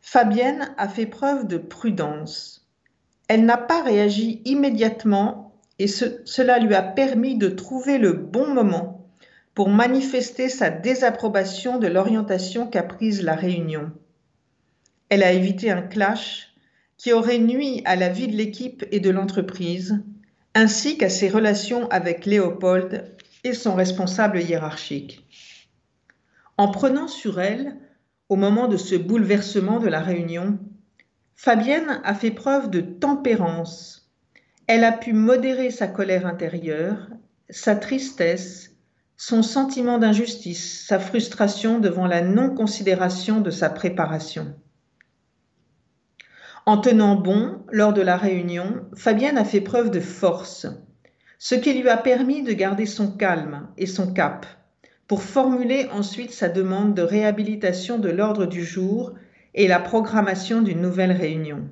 Fabienne 0.01 0.73
a 0.77 0.87
fait 0.87 1.05
preuve 1.05 1.47
de 1.47 1.57
prudence. 1.57 2.69
Elle 3.27 3.45
n'a 3.45 3.57
pas 3.57 3.81
réagi 3.81 4.41
immédiatement 4.45 5.55
et 5.79 5.87
cela 5.87 6.59
lui 6.59 6.75
a 6.75 6.83
permis 6.83 7.35
de 7.37 7.47
trouver 7.49 7.97
le 7.97 8.13
bon 8.13 8.53
moment 8.53 9.07
pour 9.55 9.69
manifester 9.69 10.49
sa 10.49 10.69
désapprobation 10.69 11.79
de 11.79 11.87
l'orientation 11.87 12.67
qu'a 12.67 12.83
prise 12.83 13.23
la 13.23 13.35
réunion. 13.35 13.91
Elle 15.09 15.23
a 15.23 15.31
évité 15.31 15.71
un 15.71 15.81
clash 15.81 16.52
qui 16.97 17.13
aurait 17.13 17.39
nui 17.39 17.81
à 17.85 17.95
la 17.95 18.09
vie 18.09 18.27
de 18.27 18.35
l'équipe 18.35 18.85
et 18.91 18.99
de 18.99 19.09
l'entreprise, 19.09 20.03
ainsi 20.55 20.97
qu'à 20.97 21.09
ses 21.09 21.29
relations 21.29 21.87
avec 21.89 22.25
Léopold 22.25 23.15
et 23.43 23.53
son 23.53 23.75
responsable 23.75 24.39
hiérarchique. 24.39 25.25
En 26.57 26.69
prenant 26.69 27.07
sur 27.07 27.41
elle 27.41 27.77
au 28.29 28.35
moment 28.35 28.67
de 28.67 28.77
ce 28.77 28.95
bouleversement 28.95 29.79
de 29.79 29.87
la 29.87 29.99
réunion, 29.99 30.59
Fabienne 31.35 31.99
a 32.03 32.13
fait 32.13 32.31
preuve 32.31 32.69
de 32.69 32.79
tempérance. 32.79 34.11
Elle 34.67 34.83
a 34.83 34.91
pu 34.91 35.13
modérer 35.13 35.71
sa 35.71 35.87
colère 35.87 36.25
intérieure, 36.25 37.09
sa 37.49 37.75
tristesse, 37.75 38.71
son 39.17 39.43
sentiment 39.43 39.97
d'injustice, 39.97 40.85
sa 40.87 40.99
frustration 40.99 41.79
devant 41.79 42.07
la 42.07 42.21
non-considération 42.21 43.41
de 43.41 43.51
sa 43.51 43.69
préparation. 43.69 44.55
En 46.65 46.77
tenant 46.77 47.15
bon 47.15 47.61
lors 47.71 47.91
de 47.91 48.01
la 48.01 48.15
réunion, 48.15 48.85
Fabienne 48.95 49.37
a 49.37 49.43
fait 49.43 49.59
preuve 49.59 49.91
de 49.91 49.99
force, 49.99 50.65
ce 51.37 51.55
qui 51.55 51.73
lui 51.73 51.89
a 51.89 51.97
permis 51.97 52.41
de 52.41 52.53
garder 52.53 52.85
son 52.85 53.11
calme 53.11 53.67
et 53.77 53.85
son 53.85 54.13
cap 54.13 54.45
pour 55.05 55.23
formuler 55.23 55.89
ensuite 55.91 56.31
sa 56.31 56.47
demande 56.47 56.95
de 56.95 57.01
réhabilitation 57.01 57.99
de 57.99 58.07
l'ordre 58.07 58.45
du 58.45 58.63
jour 58.63 59.13
et 59.53 59.67
la 59.67 59.79
programmation 59.79 60.61
d'une 60.61 60.79
nouvelle 60.79 61.11
réunion. 61.11 61.69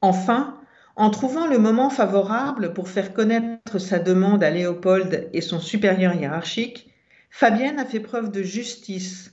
Enfin, 0.00 0.58
en 0.96 1.10
trouvant 1.10 1.46
le 1.46 1.58
moment 1.58 1.88
favorable 1.88 2.72
pour 2.72 2.88
faire 2.88 3.14
connaître 3.14 3.78
sa 3.78 4.00
demande 4.00 4.42
à 4.42 4.50
Léopold 4.50 5.28
et 5.32 5.40
son 5.40 5.60
supérieur 5.60 6.14
hiérarchique, 6.14 6.90
Fabienne 7.30 7.78
a 7.78 7.84
fait 7.84 8.00
preuve 8.00 8.32
de 8.32 8.42
justice 8.42 9.32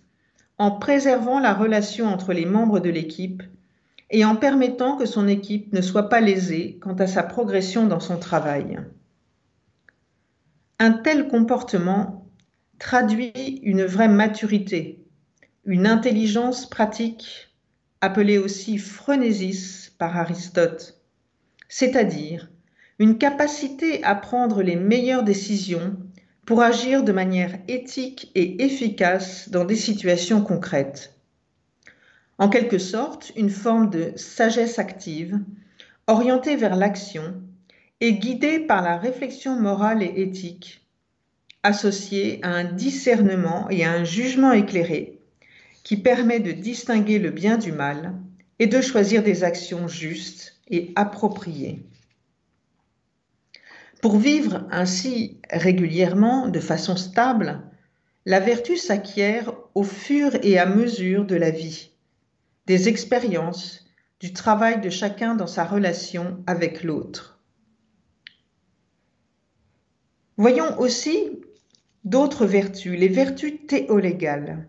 en 0.60 0.70
préservant 0.70 1.40
la 1.40 1.56
relation 1.56 2.06
entre 2.06 2.32
les 2.32 2.46
membres 2.46 2.80
de 2.80 2.92
l'équipe 2.92 3.42
et 4.14 4.24
en 4.24 4.36
permettant 4.36 4.96
que 4.96 5.08
son 5.08 5.28
équipe 5.28 5.74
ne 5.74 5.82
soit 5.82 6.08
pas 6.08 6.22
lésée 6.22 6.78
quant 6.82 6.94
à 6.94 7.08
sa 7.08 7.24
progression 7.24 7.88
dans 7.88 8.00
son 8.00 8.18
travail. 8.18 8.80
Un 10.78 10.92
tel 10.92 11.28
comportement 11.28 12.30
traduit 12.78 13.60
une 13.64 13.84
vraie 13.84 14.08
maturité, 14.08 15.04
une 15.66 15.88
intelligence 15.88 16.70
pratique, 16.70 17.50
appelée 18.02 18.38
aussi 18.38 18.78
phronésis 18.78 19.92
par 19.98 20.16
Aristote, 20.16 21.02
c'est-à-dire 21.68 22.52
une 23.00 23.18
capacité 23.18 24.04
à 24.04 24.14
prendre 24.14 24.62
les 24.62 24.76
meilleures 24.76 25.24
décisions 25.24 25.98
pour 26.46 26.62
agir 26.62 27.04
de 27.04 27.14
manière 27.14 27.58
éthique 27.68 28.32
et 28.36 28.64
efficace 28.64 29.50
dans 29.50 29.66
des 29.66 29.76
situations 29.76 30.44
concrètes. 30.44 31.13
En 32.44 32.50
quelque 32.50 32.78
sorte, 32.78 33.32
une 33.38 33.50
forme 33.50 33.90
de 33.90 34.12
sagesse 34.18 34.78
active, 34.78 35.40
orientée 36.08 36.58
vers 36.58 36.76
l'action 36.76 37.42
et 38.02 38.16
guidée 38.16 38.60
par 38.60 38.82
la 38.82 38.98
réflexion 38.98 39.58
morale 39.58 40.04
et 40.04 40.22
éthique, 40.22 40.86
associée 41.64 42.42
à 42.44 42.50
un 42.50 42.66
discernement 42.66 43.70
et 43.70 43.86
à 43.86 43.94
un 43.94 44.04
jugement 44.04 44.52
éclairé 44.52 45.22
qui 45.86 45.96
permet 45.96 46.42
de 46.42 46.52
distinguer 46.52 47.18
le 47.18 47.32
bien 47.32 47.58
du 47.58 47.72
mal 47.72 48.14
et 48.60 48.68
de 48.68 48.82
choisir 48.82 49.24
des 49.24 49.46
actions 49.46 49.88
justes 49.88 50.60
et 50.68 50.92
appropriées. 50.98 51.86
Pour 54.02 54.18
vivre 54.18 54.68
ainsi 54.70 55.40
régulièrement, 55.50 56.50
de 56.50 56.60
façon 56.60 56.98
stable, 56.98 57.62
la 58.26 58.42
vertu 58.42 58.76
s'acquiert 58.76 59.54
au 59.76 59.84
fur 59.84 60.32
et 60.44 60.60
à 60.60 60.66
mesure 60.66 61.24
de 61.24 61.36
la 61.36 61.50
vie, 61.50 61.93
des 62.66 62.90
expériences, 62.90 63.86
du 64.20 64.34
travail 64.34 64.80
de 64.82 64.90
chacun 64.90 65.36
dans 65.36 65.48
sa 65.48 65.66
relation 65.66 66.44
avec 66.48 66.84
l'autre. 66.84 67.40
Voyons 70.38 70.80
aussi 70.80 71.42
d'autres 72.04 72.46
vertus, 72.46 72.98
les 72.98 73.08
vertus 73.08 73.54
théolégales. 73.68 74.68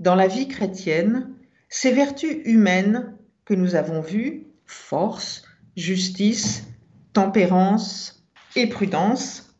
Dans 0.00 0.14
la 0.14 0.26
vie 0.26 0.48
chrétienne, 0.48 1.34
ces 1.68 1.92
vertus 1.92 2.38
humaines 2.44 3.16
que 3.44 3.54
nous 3.54 3.74
avons 3.74 4.00
vues, 4.00 4.46
force, 4.66 5.42
justice, 5.76 6.64
tempérance, 7.12 8.18
et 8.56 8.66
prudence. 8.66 9.54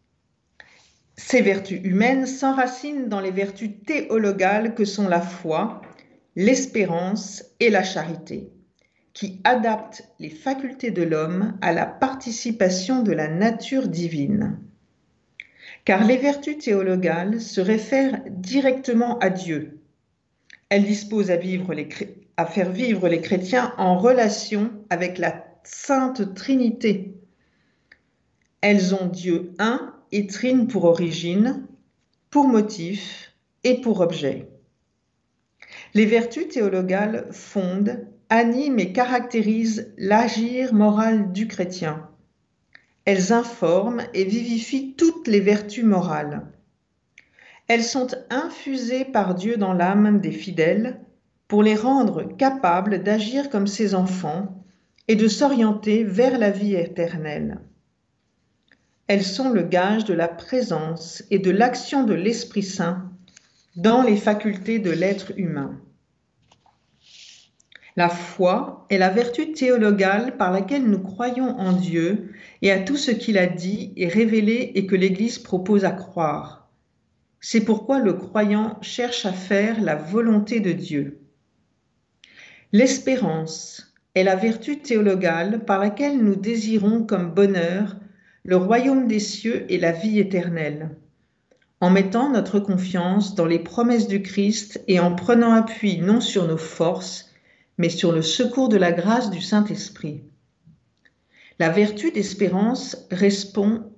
Ces 1.17 1.43
vertus 1.43 1.81
humaines 1.83 2.27
s'enracinent 2.27 3.09
dans 3.09 3.21
les 3.21 3.31
vertus 3.31 3.71
théologales 3.87 4.75
que 4.75 4.85
sont 4.85 5.09
la 5.09 5.21
foi, 5.21 5.83
l'espérance 6.39 7.45
et 7.59 7.69
la 7.69 7.83
charité, 7.83 8.49
qui 9.13 9.41
adaptent 9.43 10.09
les 10.21 10.31
facultés 10.31 10.93
de 10.93 11.03
l'homme 11.03 11.59
à 11.63 11.73
la 11.73 11.85
participation 11.85 13.03
de 13.03 13.11
la 13.11 13.27
nature 13.27 13.89
divine. 13.89 14.57
Car 15.85 16.05
les 16.05 16.17
vertus 16.17 16.59
théologales 16.59 17.41
se 17.41 17.61
réfèrent 17.61 18.21
directement 18.31 19.19
à 19.19 19.31
Dieu. 19.31 19.81
Elles 20.69 20.85
disposent 20.85 21.33
à, 21.33 22.47
faire 22.47 22.71
vivre 22.71 23.09
les 23.09 23.21
chrétiens 23.21 23.75
en 23.77 23.99
relation 23.99 24.71
avec 24.91 25.19
la 25.19 25.45
Sainte 25.65 26.35
Trinité, 26.35 27.17
elles 28.61 28.95
ont 28.95 29.07
Dieu 29.07 29.55
un 29.59 29.93
et 30.13 30.29
trine 30.29 30.69
pour 30.69 30.85
origine, 30.85 31.67
pour 32.31 32.47
motif 32.47 33.35
et 33.65 33.81
pour 33.81 34.01
objet. 34.01 34.49
Les 35.95 36.07
vertus 36.07 36.49
théologales 36.49 37.29
fondent, 37.31 38.07
animent 38.29 38.79
et 38.79 38.93
caractérisent 38.93 39.93
l'agir 39.97 40.75
moral 40.75 41.33
du 41.33 41.49
chrétien. 41.49 42.09
Elles 43.05 43.33
informent 43.33 44.03
et 44.13 44.25
vivifient 44.25 44.95
toutes 44.95 45.29
les 45.29 45.41
vertus 45.41 45.85
morales. 45.85 46.53
Elles 47.69 47.85
sont 47.85 48.09
infusées 48.29 49.07
par 49.07 49.35
Dieu 49.35 49.57
dans 49.57 49.73
l'âme 49.73 50.21
des 50.21 50.33
fidèles 50.33 51.01
pour 51.49 51.63
les 51.63 51.75
rendre 51.75 52.23
capables 52.37 53.03
d'agir 53.03 53.49
comme 53.49 53.67
ses 53.67 53.95
enfants 53.95 54.63
et 55.09 55.17
de 55.17 55.27
s'orienter 55.27 56.05
vers 56.05 56.39
la 56.39 56.51
vie 56.51 56.75
éternelle. 56.75 57.61
Elles 59.07 59.25
sont 59.25 59.49
le 59.49 59.63
gage 59.63 60.05
de 60.05 60.13
la 60.13 60.29
présence 60.29 61.25
et 61.31 61.39
de 61.39 61.51
l'action 61.51 62.05
de 62.05 62.13
l'Esprit 62.13 62.63
Saint 62.63 63.11
dans 63.77 64.03
les 64.03 64.17
facultés 64.17 64.79
de 64.79 64.91
l'être 64.91 65.33
humain. 65.37 65.81
La 67.97 68.09
foi 68.09 68.87
est 68.91 68.99
la 68.99 69.09
vertu 69.09 69.53
théologale 69.53 70.37
par 70.37 70.53
laquelle 70.53 70.85
nous 70.85 71.01
croyons 71.01 71.59
en 71.59 71.73
Dieu 71.73 72.33
et 72.63 72.71
à 72.71 72.79
tout 72.79 72.97
ce 72.97 73.11
qu'il 73.11 73.37
a 73.37 73.47
dit 73.47 73.93
et 73.97 74.07
révélé 74.07 74.71
et 74.77 74.87
que 74.87 74.95
l'Église 74.95 75.39
propose 75.39 75.85
à 75.85 75.91
croire. 75.91 76.71
C'est 77.41 77.65
pourquoi 77.65 77.99
le 77.99 78.13
croyant 78.13 78.81
cherche 78.83 79.27
à 79.27 79.33
faire 79.33 79.81
la 79.81 79.97
volonté 79.97 80.61
de 80.61 80.71
Dieu. 80.71 81.21
L'espérance 82.73 83.95
est 84.15 84.25
la 84.25 84.37
vertu 84.37 84.79
théologale 84.79 85.65
par 85.65 85.81
laquelle 85.81 86.19
nous 86.19 86.37
désirons 86.37 87.03
comme 87.03 87.33
bonheur 87.33 87.97
le 88.45 88.57
royaume 88.57 89.09
des 89.09 89.21
cieux 89.21 89.67
et 89.73 89.79
la 89.79 89.93
vie 89.93 90.19
éternelle. 90.19 90.97
En 91.81 91.91
mettant 91.91 92.31
notre 92.31 92.59
confiance 92.59 93.35
dans 93.35 93.47
les 93.47 93.61
promesses 93.61 94.09
du 94.09 94.23
Christ 94.23 94.83
et 94.89 94.99
en 94.99 95.15
prenant 95.15 95.53
appui 95.53 95.99
non 95.99 96.21
sur 96.21 96.49
nos 96.49 96.57
forces, 96.57 97.31
mais 97.79 97.89
sur 97.89 98.13
le 98.13 98.23
secours 98.23 98.69
de 98.69 98.77
la 98.77 98.93
grâce 98.93 99.31
du 99.31 99.41
Saint-Esprit. 99.41 100.25
La 101.61 101.71
vertu 101.71 102.11
d'espérance 102.11 103.07
répond 103.11 103.93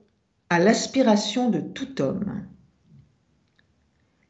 à 0.51 0.59
l'aspiration 0.59 1.49
de 1.51 1.61
tout 1.61 2.01
homme. 2.03 2.47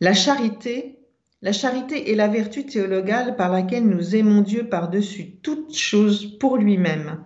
La 0.00 0.14
charité, 0.14 0.98
la 1.42 1.52
charité 1.52 2.10
est 2.10 2.16
la 2.16 2.28
vertu 2.28 2.66
théologale 2.66 3.36
par 3.36 3.50
laquelle 3.50 3.86
nous 3.86 4.14
aimons 4.14 4.42
Dieu 4.42 4.68
par-dessus 4.68 5.36
toute 5.42 5.74
chose 5.74 6.38
pour 6.38 6.56
lui-même 6.56 7.24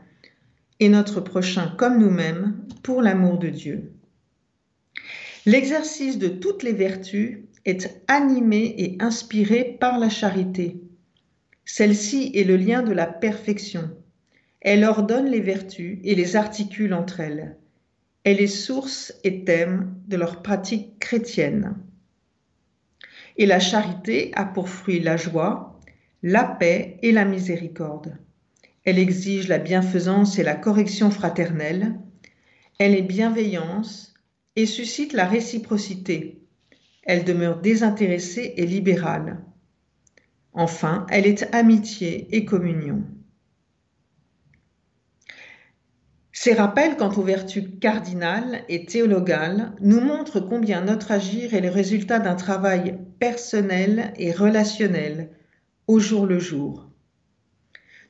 et 0.80 0.88
notre 0.88 1.20
prochain 1.20 1.74
comme 1.76 1.98
nous-mêmes 1.98 2.56
pour 2.82 3.00
l'amour 3.00 3.38
de 3.38 3.48
Dieu. 3.48 3.93
L'exercice 5.46 6.18
de 6.18 6.28
toutes 6.28 6.62
les 6.62 6.72
vertus 6.72 7.40
est 7.66 8.02
animé 8.08 8.74
et 8.78 8.96
inspiré 9.00 9.76
par 9.78 9.98
la 9.98 10.08
charité. 10.08 10.80
Celle-ci 11.66 12.30
est 12.34 12.44
le 12.44 12.56
lien 12.56 12.82
de 12.82 12.92
la 12.92 13.06
perfection. 13.06 13.90
Elle 14.62 14.84
ordonne 14.84 15.26
les 15.26 15.42
vertus 15.42 15.98
et 16.02 16.14
les 16.14 16.36
articule 16.36 16.94
entre 16.94 17.20
elles. 17.20 17.58
Elle 18.24 18.40
est 18.40 18.46
source 18.46 19.12
et 19.22 19.44
thème 19.44 19.94
de 20.08 20.16
leur 20.16 20.42
pratique 20.42 20.98
chrétienne. 20.98 21.76
Et 23.36 23.44
la 23.44 23.60
charité 23.60 24.30
a 24.36 24.46
pour 24.46 24.70
fruit 24.70 25.00
la 25.00 25.18
joie, 25.18 25.78
la 26.22 26.44
paix 26.44 26.96
et 27.02 27.12
la 27.12 27.26
miséricorde. 27.26 28.16
Elle 28.84 28.98
exige 28.98 29.48
la 29.48 29.58
bienfaisance 29.58 30.38
et 30.38 30.42
la 30.42 30.54
correction 30.54 31.10
fraternelle. 31.10 31.98
Elle 32.78 32.94
est 32.94 33.02
bienveillance 33.02 34.13
et 34.56 34.66
suscite 34.66 35.12
la 35.12 35.26
réciprocité. 35.26 36.40
Elle 37.02 37.24
demeure 37.24 37.60
désintéressée 37.60 38.54
et 38.56 38.66
libérale. 38.66 39.44
Enfin, 40.52 41.06
elle 41.10 41.26
est 41.26 41.54
amitié 41.54 42.28
et 42.34 42.44
communion. 42.44 43.02
Ces 46.32 46.52
rappels 46.52 46.96
quant 46.96 47.12
aux 47.12 47.22
vertus 47.22 47.64
cardinales 47.80 48.64
et 48.68 48.84
théologales 48.84 49.72
nous 49.80 50.00
montrent 50.00 50.40
combien 50.40 50.82
notre 50.82 51.10
agir 51.10 51.54
est 51.54 51.60
le 51.60 51.70
résultat 51.70 52.18
d'un 52.18 52.34
travail 52.34 52.98
personnel 53.18 54.12
et 54.18 54.32
relationnel 54.32 55.30
au 55.86 56.00
jour 56.00 56.26
le 56.26 56.38
jour. 56.38 56.90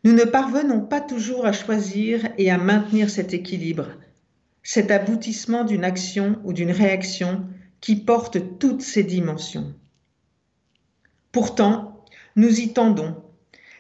Nous 0.04 0.12
ne 0.12 0.24
parvenons 0.24 0.80
pas 0.80 1.00
toujours 1.00 1.46
à 1.46 1.52
choisir 1.52 2.28
et 2.36 2.50
à 2.50 2.58
maintenir 2.58 3.08
cet 3.08 3.34
équilibre, 3.34 3.88
cet 4.64 4.90
aboutissement 4.90 5.62
d'une 5.62 5.84
action 5.84 6.40
ou 6.42 6.52
d'une 6.52 6.72
réaction 6.72 7.46
qui 7.80 7.94
porte 7.94 8.58
toutes 8.58 8.82
ces 8.82 9.04
dimensions. 9.04 9.72
Pourtant, 11.30 12.04
nous 12.34 12.58
y 12.58 12.72
tendons, 12.72 13.22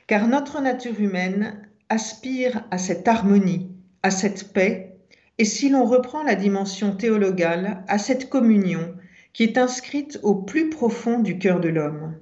car 0.06 0.28
notre 0.28 0.60
nature 0.60 1.00
humaine 1.00 1.68
aspire 1.88 2.64
à 2.70 2.78
cette 2.78 3.08
harmonie, 3.08 3.72
à 4.04 4.12
cette 4.12 4.52
paix, 4.52 4.96
et 5.38 5.44
si 5.44 5.68
l'on 5.68 5.84
reprend 5.84 6.22
la 6.22 6.36
dimension 6.36 6.94
théologale, 6.94 7.82
à 7.88 7.98
cette 7.98 8.28
communion 8.28 8.94
qui 9.32 9.42
est 9.42 9.58
inscrite 9.58 10.20
au 10.22 10.36
plus 10.36 10.70
profond 10.70 11.18
du 11.18 11.38
cœur 11.38 11.58
de 11.58 11.68
l'homme 11.68 12.14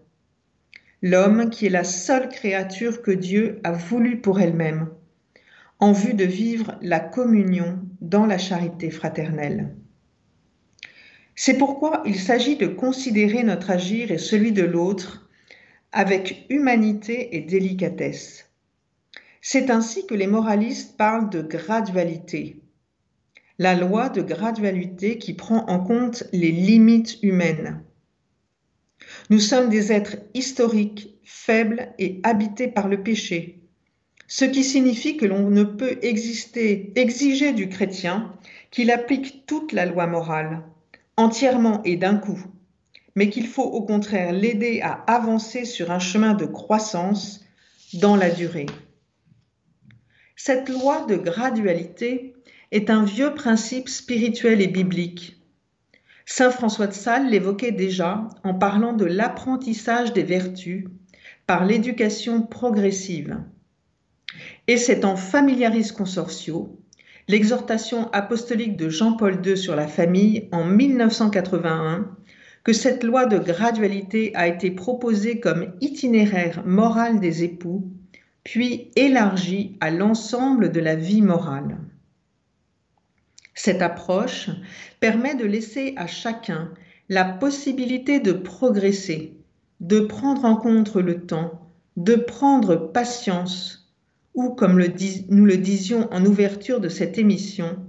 l'homme 1.02 1.50
qui 1.50 1.66
est 1.66 1.70
la 1.70 1.84
seule 1.84 2.28
créature 2.28 3.02
que 3.02 3.10
Dieu 3.10 3.60
a 3.64 3.72
voulu 3.72 4.20
pour 4.20 4.40
elle-même, 4.40 4.88
en 5.80 5.92
vue 5.92 6.14
de 6.14 6.24
vivre 6.24 6.78
la 6.80 7.00
communion 7.00 7.80
dans 8.02 8.26
la 8.26 8.36
charité 8.36 8.90
fraternelle. 8.90 9.74
C'est 11.34 11.56
pourquoi 11.56 12.02
il 12.04 12.18
s'agit 12.18 12.56
de 12.56 12.66
considérer 12.66 13.42
notre 13.42 13.70
agir 13.70 14.10
et 14.10 14.18
celui 14.18 14.52
de 14.52 14.62
l'autre 14.62 15.30
avec 15.92 16.46
humanité 16.50 17.34
et 17.36 17.40
délicatesse. 17.40 18.50
C'est 19.40 19.70
ainsi 19.70 20.06
que 20.06 20.14
les 20.14 20.26
moralistes 20.26 20.96
parlent 20.98 21.30
de 21.30 21.40
gradualité, 21.40 22.60
la 23.58 23.74
loi 23.74 24.10
de 24.10 24.20
gradualité 24.20 25.16
qui 25.16 25.32
prend 25.32 25.66
en 25.68 25.80
compte 25.80 26.24
les 26.32 26.52
limites 26.52 27.18
humaines 27.22 27.82
nous 29.30 29.38
sommes 29.38 29.68
des 29.68 29.92
êtres 29.92 30.16
historiques, 30.34 31.18
faibles 31.24 31.92
et 31.98 32.20
habités 32.22 32.68
par 32.68 32.88
le 32.88 33.02
péché, 33.02 33.61
ce 34.34 34.46
qui 34.46 34.64
signifie 34.64 35.18
que 35.18 35.26
l'on 35.26 35.50
ne 35.50 35.62
peut 35.62 35.98
exiger 36.00 37.52
du 37.52 37.68
chrétien 37.68 38.32
qu'il 38.70 38.90
applique 38.90 39.44
toute 39.44 39.72
la 39.72 39.84
loi 39.84 40.06
morale, 40.06 40.62
entièrement 41.18 41.82
et 41.82 41.96
d'un 41.96 42.16
coup, 42.16 42.42
mais 43.14 43.28
qu'il 43.28 43.46
faut 43.46 43.62
au 43.62 43.82
contraire 43.82 44.32
l'aider 44.32 44.80
à 44.80 44.92
avancer 45.06 45.66
sur 45.66 45.90
un 45.90 45.98
chemin 45.98 46.32
de 46.32 46.46
croissance 46.46 47.44
dans 47.92 48.16
la 48.16 48.30
durée. 48.30 48.64
Cette 50.34 50.70
loi 50.70 51.04
de 51.04 51.16
gradualité 51.16 52.34
est 52.70 52.88
un 52.88 53.04
vieux 53.04 53.34
principe 53.34 53.90
spirituel 53.90 54.62
et 54.62 54.66
biblique. 54.66 55.42
Saint 56.24 56.50
François 56.50 56.86
de 56.86 56.94
Sales 56.94 57.28
l'évoquait 57.28 57.70
déjà 57.70 58.26
en 58.44 58.54
parlant 58.54 58.94
de 58.94 59.04
l'apprentissage 59.04 60.14
des 60.14 60.22
vertus 60.22 60.86
par 61.46 61.66
l'éducation 61.66 62.40
progressive. 62.40 63.36
Et 64.72 64.78
c'est 64.78 65.04
en 65.04 65.16
Familiaris 65.16 65.92
Consortio, 65.94 66.78
l'exhortation 67.28 68.10
apostolique 68.12 68.78
de 68.78 68.88
Jean-Paul 68.88 69.46
II 69.46 69.54
sur 69.54 69.76
la 69.76 69.86
famille 69.86 70.48
en 70.50 70.64
1981, 70.64 72.08
que 72.64 72.72
cette 72.72 73.04
loi 73.04 73.26
de 73.26 73.36
gradualité 73.36 74.34
a 74.34 74.48
été 74.48 74.70
proposée 74.70 75.40
comme 75.40 75.74
itinéraire 75.82 76.62
moral 76.64 77.20
des 77.20 77.44
époux, 77.44 77.90
puis 78.44 78.90
élargie 78.96 79.76
à 79.82 79.90
l'ensemble 79.90 80.72
de 80.72 80.80
la 80.80 80.94
vie 80.94 81.20
morale. 81.20 81.76
Cette 83.52 83.82
approche 83.82 84.48
permet 85.00 85.34
de 85.34 85.44
laisser 85.44 85.92
à 85.98 86.06
chacun 86.06 86.72
la 87.10 87.24
possibilité 87.24 88.20
de 88.20 88.32
progresser, 88.32 89.36
de 89.80 90.00
prendre 90.00 90.46
en 90.46 90.56
compte 90.56 90.94
le 90.94 91.26
temps, 91.26 91.60
de 91.98 92.14
prendre 92.14 92.74
patience, 92.76 93.81
ou 94.34 94.50
comme 94.50 94.82
nous 95.28 95.44
le 95.44 95.56
disions 95.56 96.08
en 96.12 96.24
ouverture 96.24 96.80
de 96.80 96.88
cette 96.88 97.18
émission, 97.18 97.84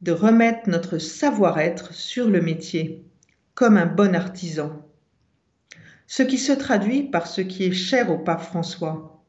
de 0.00 0.12
remettre 0.12 0.68
notre 0.68 0.98
savoir-être 0.98 1.94
sur 1.94 2.28
le 2.28 2.40
métier, 2.40 3.04
comme 3.54 3.76
un 3.76 3.86
bon 3.86 4.14
artisan. 4.14 4.84
Ce 6.06 6.22
qui 6.22 6.38
se 6.38 6.52
traduit 6.52 7.04
par 7.04 7.26
ce 7.26 7.40
qui 7.40 7.64
est 7.64 7.72
cher 7.72 8.10
au 8.10 8.18
pape 8.18 8.42
François. 8.42 9.24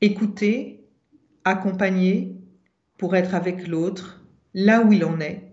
Écouter, 0.00 0.84
accompagner 1.44 2.36
pour 2.96 3.16
être 3.16 3.34
avec 3.34 3.66
l'autre, 3.66 4.24
là 4.54 4.82
où 4.82 4.92
il 4.92 5.04
en 5.04 5.20
est. 5.20 5.52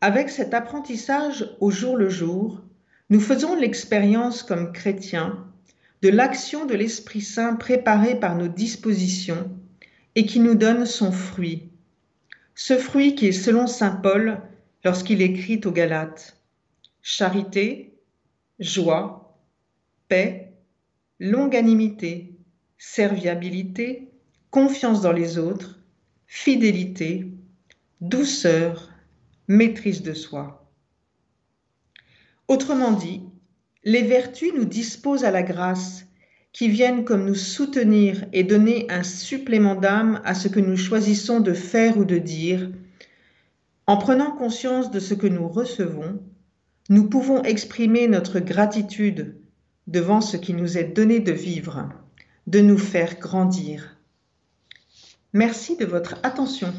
Avec 0.00 0.30
cet 0.30 0.54
apprentissage 0.54 1.56
au 1.60 1.70
jour 1.70 1.96
le 1.96 2.08
jour, 2.08 2.62
nous 3.10 3.20
faisons 3.20 3.56
l'expérience 3.56 4.42
comme 4.42 4.72
chrétiens 4.72 5.46
de 6.02 6.08
l'action 6.08 6.66
de 6.66 6.74
l'Esprit 6.74 7.20
Saint 7.20 7.56
préparée 7.56 8.18
par 8.18 8.36
nos 8.36 8.48
dispositions 8.48 9.50
et 10.14 10.26
qui 10.26 10.40
nous 10.40 10.54
donne 10.54 10.86
son 10.86 11.12
fruit. 11.12 11.70
Ce 12.54 12.78
fruit 12.78 13.14
qui 13.14 13.26
est 13.26 13.32
selon 13.32 13.66
Saint 13.66 13.96
Paul 13.96 14.40
lorsqu'il 14.84 15.22
écrit 15.22 15.60
aux 15.64 15.72
Galates 15.72 16.36
charité, 17.02 17.94
joie, 18.58 19.38
paix, 20.08 20.52
longanimité, 21.20 22.34
serviabilité, 22.78 24.10
confiance 24.50 25.02
dans 25.02 25.12
les 25.12 25.38
autres, 25.38 25.78
fidélité, 26.26 27.30
douceur, 28.00 28.90
maîtrise 29.48 30.02
de 30.02 30.14
soi. 30.14 30.68
Autrement 32.48 32.92
dit, 32.92 33.22
les 33.86 34.02
vertus 34.02 34.52
nous 34.52 34.64
disposent 34.64 35.24
à 35.24 35.30
la 35.30 35.44
grâce 35.44 36.06
qui 36.52 36.68
viennent 36.68 37.04
comme 37.04 37.24
nous 37.24 37.36
soutenir 37.36 38.24
et 38.32 38.42
donner 38.42 38.90
un 38.90 39.04
supplément 39.04 39.76
d'âme 39.76 40.20
à 40.24 40.34
ce 40.34 40.48
que 40.48 40.58
nous 40.58 40.76
choisissons 40.76 41.38
de 41.38 41.52
faire 41.52 41.96
ou 41.96 42.04
de 42.04 42.18
dire. 42.18 42.68
En 43.86 43.96
prenant 43.96 44.32
conscience 44.32 44.90
de 44.90 44.98
ce 44.98 45.14
que 45.14 45.28
nous 45.28 45.46
recevons, 45.46 46.20
nous 46.88 47.08
pouvons 47.08 47.44
exprimer 47.44 48.08
notre 48.08 48.40
gratitude 48.40 49.36
devant 49.86 50.20
ce 50.20 50.36
qui 50.36 50.52
nous 50.52 50.76
est 50.76 50.92
donné 50.92 51.20
de 51.20 51.32
vivre, 51.32 51.88
de 52.48 52.58
nous 52.58 52.78
faire 52.78 53.20
grandir. 53.20 53.96
Merci 55.32 55.76
de 55.76 55.84
votre 55.84 56.16
attention. 56.24 56.74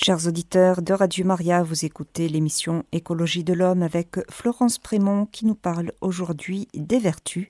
Chers 0.00 0.28
auditeurs 0.28 0.80
de 0.80 0.92
Radio 0.92 1.26
Maria, 1.26 1.64
vous 1.64 1.84
écoutez 1.84 2.28
l'émission 2.28 2.84
Écologie 2.92 3.42
de 3.42 3.52
l'homme 3.52 3.82
avec 3.82 4.18
Florence 4.30 4.78
Prémont 4.78 5.26
qui 5.26 5.44
nous 5.44 5.56
parle 5.56 5.90
aujourd'hui 6.00 6.68
des 6.72 7.00
vertus. 7.00 7.48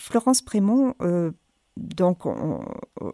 Florence 0.00 0.42
Prémont, 0.42 0.96
euh, 1.00 1.30
donc 1.76 2.24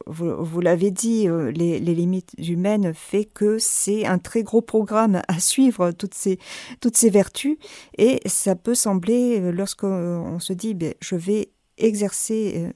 vous, 0.06 0.60
l'avez 0.62 0.90
dit, 0.90 1.28
euh, 1.28 1.50
les, 1.50 1.78
limites 1.78 2.32
humaines 2.38 2.94
fait 2.94 3.26
que 3.26 3.58
c'est 3.58 4.06
un 4.06 4.16
très 4.16 4.42
gros 4.42 4.62
programme 4.62 5.20
à 5.28 5.38
suivre 5.38 5.90
toutes 5.90 6.14
ces, 6.14 7.10
vertus 7.10 7.58
et 7.98 8.22
ça 8.24 8.56
peut 8.56 8.74
sembler, 8.74 9.38
euh, 9.38 9.52
lorsqu'on 9.52 10.38
se 10.40 10.54
dit 10.54 10.72
ben, 10.72 10.94
je 11.02 11.14
vais 11.14 11.50
exercer 11.76 12.70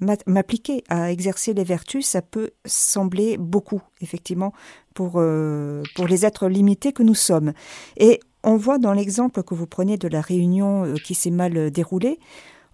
m'appliquer 0.00 0.84
à 0.88 1.10
exercer 1.10 1.54
les 1.54 1.64
vertus, 1.64 2.06
ça 2.06 2.22
peut 2.22 2.50
sembler 2.64 3.36
beaucoup, 3.38 3.82
effectivement, 4.00 4.52
pour, 4.94 5.14
euh, 5.16 5.82
pour 5.94 6.06
les 6.06 6.26
êtres 6.26 6.48
limités 6.48 6.92
que 6.92 7.02
nous 7.02 7.14
sommes. 7.14 7.52
Et 7.96 8.20
on 8.42 8.56
voit 8.56 8.78
dans 8.78 8.92
l'exemple 8.92 9.42
que 9.42 9.54
vous 9.54 9.66
prenez 9.66 9.96
de 9.96 10.08
la 10.08 10.20
réunion 10.20 10.84
euh, 10.84 10.94
qui 10.96 11.14
s'est 11.14 11.30
mal 11.30 11.70
déroulée, 11.70 12.18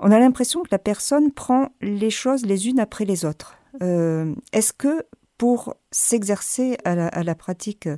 on 0.00 0.10
a 0.10 0.18
l'impression 0.18 0.62
que 0.62 0.68
la 0.72 0.78
personne 0.78 1.30
prend 1.30 1.68
les 1.80 2.10
choses 2.10 2.44
les 2.44 2.68
unes 2.68 2.80
après 2.80 3.04
les 3.04 3.24
autres. 3.24 3.56
Euh, 3.82 4.34
est-ce 4.52 4.72
que 4.72 5.04
pour 5.38 5.74
s'exercer 5.90 6.76
à 6.84 6.94
la, 6.94 7.34
pratique 7.34 7.88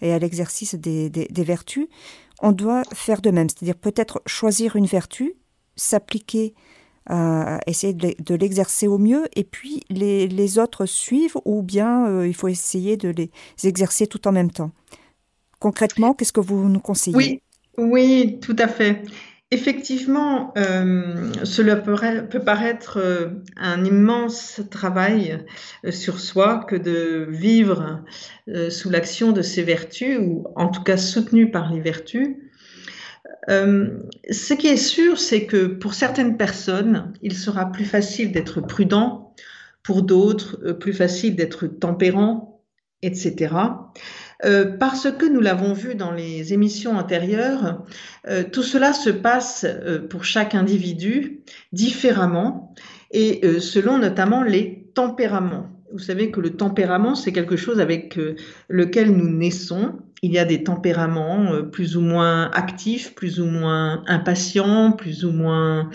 et 0.00 0.12
à 0.12 0.18
l'exercice 0.18 0.76
des, 0.76 1.10
des 1.10 1.44
vertus, 1.44 1.88
on 2.42 2.52
doit 2.52 2.82
faire 2.92 3.20
de 3.20 3.30
même, 3.30 3.48
c'est-à-dire 3.48 3.76
peut-être 3.76 4.22
choisir 4.26 4.76
une 4.76 4.86
vertu, 4.86 5.34
s'appliquer 5.74 6.54
à 7.06 7.58
essayer 7.66 7.94
de 7.94 8.34
l'exercer 8.34 8.86
au 8.86 8.98
mieux 8.98 9.26
et 9.34 9.44
puis 9.44 9.82
les, 9.90 10.58
autres 10.58 10.86
suivent 10.86 11.36
ou 11.44 11.62
bien 11.62 12.06
euh, 12.06 12.26
il 12.26 12.34
faut 12.34 12.48
essayer 12.48 12.96
de 12.96 13.08
les 13.08 13.30
exercer 13.64 14.06
tout 14.06 14.28
en 14.28 14.32
même 14.32 14.50
temps. 14.50 14.70
Concrètement, 15.58 16.12
qu'est-ce 16.14 16.32
que 16.32 16.40
vous 16.40 16.68
nous 16.68 16.80
conseillez? 16.80 17.42
Oui, 17.78 18.38
tout 18.40 18.56
à 18.58 18.68
fait. 18.68 19.02
Effectivement, 19.50 20.52
euh, 20.56 21.32
cela 21.44 21.76
peut, 21.76 22.40
paraître 22.44 22.98
euh, 22.98 23.28
un 23.56 23.84
immense 23.84 24.60
travail 24.70 25.44
sur 25.90 26.20
soi 26.20 26.64
que 26.68 26.76
de 26.76 27.26
vivre 27.28 28.02
sous 28.70 28.90
l'action 28.90 29.32
de 29.32 29.42
ces 29.42 29.62
vertus, 29.62 30.18
ou 30.20 30.46
en 30.56 30.68
tout 30.68 30.82
cas 30.82 30.96
soutenu 30.96 31.50
par 31.50 31.72
les 31.72 31.80
vertus. 31.80 32.36
Euh, 33.50 33.98
ce 34.30 34.54
qui 34.54 34.68
est 34.68 34.76
sûr, 34.76 35.18
c'est 35.18 35.46
que 35.46 35.66
pour 35.66 35.94
certaines 35.94 36.36
personnes, 36.36 37.12
il 37.22 37.34
sera 37.34 37.70
plus 37.72 37.84
facile 37.84 38.32
d'être 38.32 38.60
prudent, 38.60 39.34
pour 39.82 40.02
d'autres, 40.02 40.60
euh, 40.64 40.74
plus 40.74 40.92
facile 40.92 41.34
d'être 41.34 41.66
tempérant, 41.66 42.62
etc. 43.02 43.54
Euh, 44.44 44.76
parce 44.76 45.10
que 45.10 45.26
nous 45.26 45.40
l'avons 45.40 45.72
vu 45.72 45.96
dans 45.96 46.12
les 46.12 46.52
émissions 46.52 46.96
antérieures, 46.96 47.84
tout 48.52 48.62
cela 48.62 48.92
se 48.92 49.10
passe 49.10 49.66
pour 50.08 50.24
chaque 50.24 50.54
individu 50.54 51.42
différemment 51.72 52.74
et 53.10 53.60
selon 53.60 53.98
notamment 53.98 54.42
les 54.42 54.88
tempéraments. 54.94 55.66
Vous 55.92 55.98
savez 55.98 56.30
que 56.30 56.40
le 56.40 56.50
tempérament, 56.50 57.14
c'est 57.14 57.32
quelque 57.32 57.56
chose 57.56 57.80
avec 57.80 58.18
lequel 58.68 59.10
nous 59.10 59.28
naissons 59.28 59.98
il 60.22 60.32
y 60.32 60.38
a 60.38 60.44
des 60.44 60.62
tempéraments 60.62 61.52
euh, 61.52 61.62
plus 61.62 61.96
ou 61.96 62.00
moins 62.00 62.50
actifs, 62.52 63.14
plus 63.14 63.40
ou 63.40 63.46
moins 63.46 64.04
impatients, 64.06 64.92
plus 64.92 65.24
ou 65.24 65.32
moins 65.32 65.90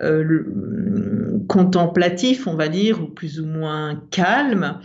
euh, 0.00 1.42
contemplatifs, 1.48 2.46
on 2.46 2.54
va 2.54 2.68
dire, 2.68 3.02
ou 3.02 3.06
plus 3.06 3.38
ou 3.40 3.46
moins 3.46 4.02
calmes. 4.10 4.80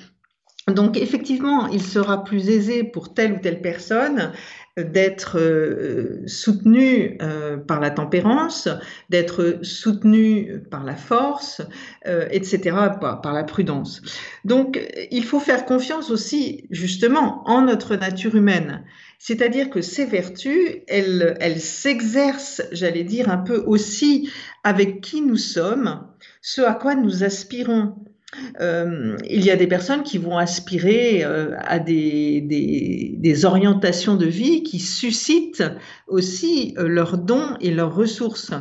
Donc 0.67 0.97
effectivement, 0.97 1.67
il 1.67 1.81
sera 1.81 2.23
plus 2.23 2.49
aisé 2.49 2.83
pour 2.83 3.13
telle 3.13 3.33
ou 3.33 3.39
telle 3.39 3.61
personne 3.61 4.31
d'être 4.77 5.37
euh, 5.37 6.23
soutenu 6.27 7.17
euh, 7.21 7.57
par 7.57 7.79
la 7.79 7.89
tempérance, 7.89 8.69
d'être 9.09 9.59
soutenu 9.63 10.61
par 10.71 10.83
la 10.83 10.95
force, 10.95 11.61
euh, 12.07 12.27
etc., 12.31 12.75
par, 12.99 13.33
la 13.33 13.43
prudence. 13.43 14.01
Donc, 14.45 14.79
il 15.11 15.25
faut 15.25 15.39
faire 15.39 15.65
confiance 15.65 16.09
aussi, 16.09 16.67
justement, 16.69 17.43
en 17.47 17.63
notre 17.63 17.95
nature 17.95 18.35
humaine. 18.35 18.83
C'est-à-dire 19.19 19.69
que 19.69 19.81
ces 19.81 20.05
vertus, 20.05 20.79
elles, 20.87 21.37
elles 21.41 21.59
s'exercent, 21.59 22.63
j'allais 22.71 23.03
dire, 23.03 23.29
un 23.29 23.37
peu 23.37 23.63
aussi 23.65 24.31
avec 24.63 25.01
qui 25.01 25.21
nous 25.21 25.37
sommes, 25.37 26.07
ce 26.41 26.61
à 26.61 26.73
quoi 26.73 26.95
nous 26.95 27.23
aspirons. 27.23 27.95
Euh, 28.61 29.17
il 29.29 29.43
y 29.43 29.51
a 29.51 29.57
des 29.57 29.67
personnes 29.67 30.03
qui 30.03 30.17
vont 30.17 30.37
aspirer 30.37 31.23
euh, 31.23 31.55
à 31.59 31.79
des, 31.79 33.45
orientations 33.45 34.15
de 34.15 34.25
vie 34.25 34.63
qui 34.63 34.79
suscitent 34.79 35.63
aussi 36.07 36.73
euh, 36.77 36.87
leurs 36.87 37.17
dons 37.17 37.55
et 37.59 37.71
leurs 37.71 37.93
ressources. 37.93 38.51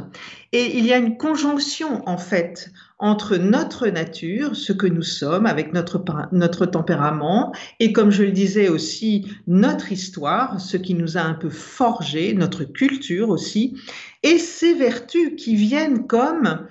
Et 0.52 0.78
il 0.78 0.86
y 0.86 0.92
a 0.92 0.96
une 0.96 1.16
conjonction, 1.16 2.02
en 2.08 2.18
fait, 2.18 2.70
entre 2.98 3.36
notre 3.36 3.86
nature, 3.86 4.56
ce 4.56 4.72
que 4.72 4.86
nous 4.86 5.02
sommes, 5.02 5.46
avec 5.46 5.72
notre, 5.72 6.02
notre 6.32 6.66
tempérament, 6.66 7.52
et 7.78 7.92
comme 7.92 8.10
je 8.10 8.24
le 8.24 8.32
disais 8.32 8.68
aussi, 8.68 9.26
notre 9.46 9.92
histoire, 9.92 10.60
ce 10.60 10.76
qui 10.76 10.94
nous 10.94 11.16
a 11.16 11.20
un 11.20 11.34
peu 11.34 11.50
forgé, 11.50 12.34
notre 12.34 12.64
culture 12.64 13.28
aussi, 13.30 13.76
et 14.22 14.38
ces 14.38 14.74
vertus 14.74 15.34
qui 15.36 15.54
viennent 15.54 16.06
comme 16.06 16.66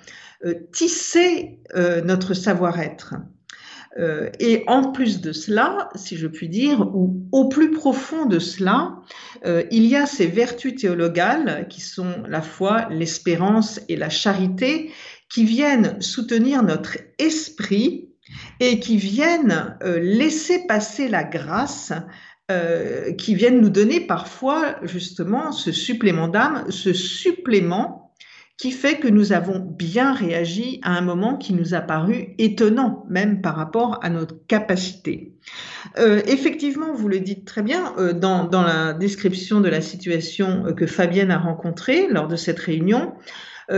tisser 0.72 1.60
euh, 1.76 2.02
notre 2.02 2.34
savoir-être. 2.34 3.16
Euh, 3.98 4.30
et 4.40 4.64
en 4.68 4.92
plus 4.92 5.20
de 5.20 5.34
cela, 5.34 5.90
si 5.96 6.16
je 6.16 6.28
puis 6.28 6.48
dire, 6.48 6.82
ou 6.96 7.28
au 7.32 7.50
plus 7.50 7.72
profond 7.72 8.26
de 8.26 8.40
cela, 8.40 8.96
il 9.72 9.86
y 9.86 9.96
a 9.96 10.06
ces 10.06 10.28
vertus 10.28 10.76
théologales 10.76 11.68
qui 11.70 11.82
sont 11.82 12.24
la 12.28 12.42
foi, 12.42 12.88
l'espérance 12.90 13.80
et 13.88 13.96
la 13.96 14.10
charité, 14.10 14.92
qui 15.30 15.44
viennent 15.44 16.02
soutenir 16.02 16.62
notre 16.64 16.98
esprit 17.18 18.10
et 18.60 18.80
qui 18.80 18.98
viennent 18.98 19.78
laisser 19.82 20.68
passer 20.68 21.08
la 21.08 21.24
grâce 21.24 21.94
qui 23.18 23.34
viennent 23.34 23.62
nous 23.62 23.70
donner 23.70 24.02
parfois 24.02 24.76
justement 24.84 25.52
ce 25.52 25.72
supplément 25.72 26.28
d'âme, 26.28 26.66
ce 26.70 26.94
supplément 26.94 28.09
qui 28.60 28.72
fait 28.72 28.98
que 28.98 29.08
nous 29.08 29.32
avons 29.32 29.58
bien 29.58 30.14
réagi 30.14 30.82
à 30.84 30.92
un 30.92 31.00
moment 31.00 31.38
qui 31.38 31.54
nous 31.54 31.74
a 31.74 31.80
paru 31.80 32.36
étonnant, 32.38 33.06
même 33.10 33.42
par 33.42 33.56
rapport 33.56 34.00
à 34.04 34.10
notre 34.10 34.36
capacité. 34.48 35.32
Euh, 35.98 36.22
effectivement, 36.28 36.94
vous 36.94 37.08
le 37.08 37.22
dites 37.22 37.46
très 37.46 37.64
bien, 37.64 37.94
euh, 37.98 38.12
dans, 38.12 38.50
la 38.52 38.92
description 38.92 39.62
de 39.62 39.70
la 39.70 39.80
situation 39.80 40.66
euh, 40.66 40.74
que 40.74 40.88
Fabienne 40.88 41.32
a 41.32 41.38
rencontrée 41.38 42.10
lors 42.10 42.28
de 42.28 42.36
cette 42.36 42.60
réunion, 42.60 43.14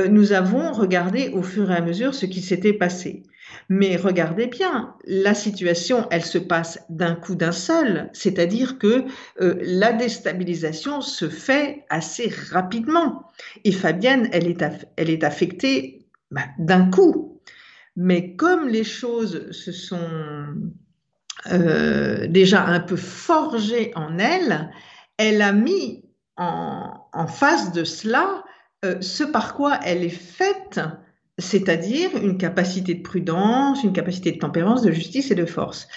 nous 0.09 0.31
avons 0.31 0.71
regardé 0.71 1.31
au 1.33 1.43
fur 1.43 1.69
et 1.69 1.75
à 1.75 1.81
mesure 1.81 2.15
ce 2.15 2.25
qui 2.25 2.41
s'était 2.41 2.71
passé. 2.71 3.23
Mais 3.69 3.95
regardez 3.95 4.47
bien, 4.47 4.95
la 5.05 5.33
situation, 5.33 6.07
elle 6.11 6.25
se 6.25 6.37
passe 6.37 6.79
d'un 6.89 7.15
coup 7.15 7.35
d'un 7.35 7.51
seul, 7.51 8.09
c'est-à-dire 8.13 8.77
que 8.77 9.05
euh, 9.41 9.55
la 9.61 9.93
déstabilisation 9.93 11.01
se 11.01 11.29
fait 11.29 11.85
assez 11.89 12.33
rapidement. 12.51 13.31
Et 13.63 13.71
Fabienne, 13.71 14.29
elle 14.31 14.47
est, 14.47 15.23
affectée 15.23 16.05
bah, 16.31 16.45
d'un 16.59 16.89
coup. 16.89 17.41
Mais 17.95 18.35
comme 18.35 18.67
les 18.67 18.83
choses 18.83 19.51
se 19.51 19.71
sont 19.71 20.45
euh, 21.51 22.27
déjà 22.27 22.65
un 22.65 22.79
peu 22.79 22.95
forgées 22.95 23.91
en 23.95 24.17
elle, 24.17 24.71
elle 25.17 25.41
a 25.41 25.51
mis 25.51 26.05
en, 26.37 27.07
en 27.13 27.27
face 27.27 27.71
de 27.73 27.83
cela 27.83 28.43
euh, 28.83 28.99
ce 28.99 29.23
par 29.23 29.53
quoi 29.53 29.79
elle 29.83 30.03
est 30.03 30.09
faite 30.09 30.79
c'est-à-dire 31.41 32.09
une 32.21 32.37
capacité 32.37 32.93
de 32.93 33.01
prudence, 33.01 33.83
une 33.83 33.93
capacité 33.93 34.31
de 34.31 34.37
tempérance, 34.37 34.81
de 34.81 34.91
justice 34.91 35.31
et 35.31 35.35
de 35.35 35.45
force. 35.45 35.87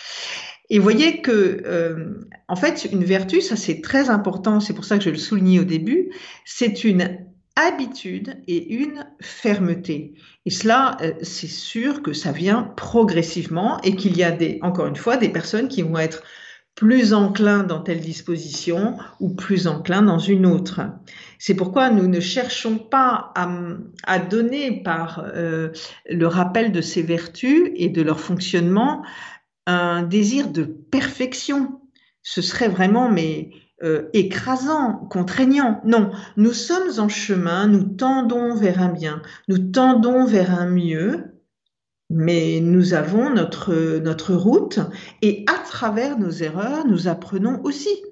Et 0.71 0.79
vous 0.79 0.83
voyez 0.83 1.21
que, 1.21 1.63
euh, 1.67 2.15
en 2.49 2.57
fait, 2.57 2.89
une 2.91 3.05
vertu, 3.05 3.41
ça 3.41 3.57
c'est 3.57 3.81
très 3.81 4.11
important, 4.11 4.61
c'est 4.61 4.75
pour 4.75 4.85
ça 4.85 4.99
que 4.99 5.05
je 5.05 5.11
le 5.11 5.17
soulignais 5.17 5.61
au 5.61 5.65
début, 5.65 6.11
c'est 6.45 6.85
une 6.85 7.19
habitude 7.57 8.43
et 8.49 8.75
une 8.75 9.07
fermeté. 9.21 10.15
Et 10.47 10.51
cela, 10.51 10.97
euh, 11.03 11.13
c'est 11.23 11.49
sûr 11.49 12.03
que 12.03 12.13
ça 12.13 12.33
vient 12.33 12.63
progressivement 12.77 13.81
et 13.83 13.95
qu'il 13.95 14.17
y 14.17 14.25
a 14.25 14.31
des, 14.31 14.59
encore 14.63 14.87
une 14.87 14.97
fois, 14.97 15.17
des 15.17 15.29
personnes 15.29 15.69
qui 15.69 15.83
vont 15.83 15.99
être 15.99 16.23
plus 16.75 17.15
enclin 17.15 17.63
dans 17.63 17.81
telle 17.81 18.01
disposition 18.01 18.97
ou 19.21 19.35
plus 19.35 19.69
enclin 19.69 20.03
dans 20.03 20.19
une 20.19 20.45
autre. 20.45 20.81
C'est 21.39 21.55
pourquoi 21.55 21.91
nous 21.91 22.07
ne 22.07 22.21
cherchons 22.21 22.79
pas 22.79 23.33
à, 23.35 24.19
donner 24.19 24.83
par 24.83 25.25
euh, 25.27 25.71
le 26.09 26.27
rappel 26.27 26.73
de 26.73 26.81
ces 26.81 27.03
vertus 27.03 27.71
et 27.75 27.89
de 27.89 28.03
leur 28.03 28.21
fonctionnement 28.21 29.05
un 29.67 30.03
désir 30.03 30.49
de 30.49 30.65
perfection. 30.65 31.81
Ce 32.23 32.43
serait 32.43 32.69
vraiment 32.69 33.11
mais 33.11 33.51
euh, 33.83 34.09
écrasant, 34.13 35.07
contraignant. 35.11 35.81
Non, 35.85 36.11
nous 36.37 36.53
sommes 36.53 36.99
en 36.99 37.09
chemin, 37.09 37.67
nous 37.67 37.85
tendons 37.85 38.55
vers 38.55 38.81
un 38.81 38.89
bien, 38.89 39.21
nous 39.49 39.59
tendons 39.59 40.25
vers 40.25 40.59
un 40.59 40.67
mieux, 40.67 41.35
mais 42.09 42.61
nous 42.61 42.95
avons 42.95 43.31
notre, 43.31 43.99
notre 43.99 44.35
route 44.35 44.79
et 45.23 45.45
à 45.49 45.59
travers 45.65 46.19
nos 46.19 46.31
erreurs, 46.31 46.87
nous 46.87 47.09
apprenons 47.09 47.61
aussi. 47.65 48.03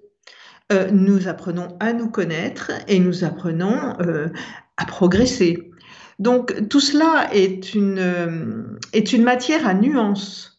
Euh, 0.70 0.90
nous 0.90 1.28
apprenons 1.28 1.76
à 1.80 1.92
nous 1.92 2.08
connaître 2.08 2.70
et 2.88 2.98
nous 3.00 3.24
apprenons 3.24 3.96
euh, 4.00 4.28
à 4.76 4.84
progresser. 4.84 5.70
Donc 6.18 6.68
tout 6.68 6.80
cela 6.80 7.28
est 7.32 7.74
une, 7.74 7.98
euh, 7.98 8.78
est 8.92 9.12
une 9.12 9.24
matière 9.24 9.66
à 9.66 9.74
nuances 9.74 10.52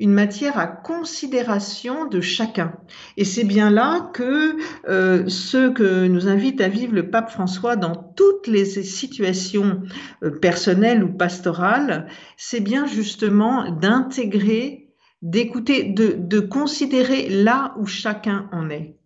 une 0.00 0.14
matière 0.14 0.58
à 0.58 0.66
considération 0.66 2.06
de 2.06 2.22
chacun. 2.22 2.72
Et 3.18 3.26
c'est 3.26 3.44
bien 3.44 3.70
là 3.70 4.10
que 4.14 4.56
euh, 4.88 5.28
ce 5.28 5.68
que 5.68 6.06
nous 6.06 6.26
invite 6.26 6.62
à 6.62 6.68
vivre 6.68 6.94
le 6.94 7.10
pape 7.10 7.30
François 7.30 7.76
dans 7.76 7.94
toutes 7.94 8.46
les 8.46 8.64
situations 8.64 9.82
euh, 10.24 10.30
personnelles 10.30 11.04
ou 11.04 11.12
pastorales, 11.12 12.08
c'est 12.38 12.60
bien 12.60 12.86
justement 12.86 13.70
d'intégrer, 13.70 14.88
d'écouter, 15.20 15.84
de, 15.84 16.16
de, 16.16 16.40
considérer 16.40 17.28
là 17.28 17.74
où 17.78 17.84
chacun 17.84 18.48
en 18.52 18.70
est, 18.70 18.96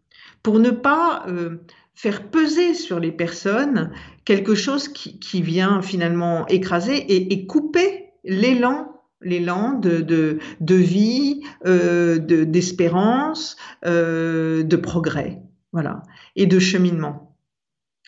pour 0.44 0.60
ne 0.60 0.70
pas 0.70 1.24
euh, 1.26 1.56
faire 1.94 2.28
peser 2.30 2.74
sur 2.74 3.00
les 3.00 3.10
personnes 3.10 3.90
quelque 4.24 4.54
chose 4.54 4.86
qui, 4.88 5.42
vient 5.42 5.82
finalement 5.82 6.46
écraser 6.46 6.96
et, 6.96 7.46
couper 7.46 8.10
l'élan 8.22 8.90
l'élan 9.20 9.72
de, 9.72 10.02
de, 10.02 10.38
de, 10.60 10.74
vie, 10.74 11.40
euh, 11.66 12.18
d'espérance, 12.18 13.56
euh, 13.86 14.62
de 14.62 14.76
progrès, 14.76 15.40
voilà, 15.72 16.02
et 16.36 16.44
de 16.44 16.58
cheminement. 16.58 17.23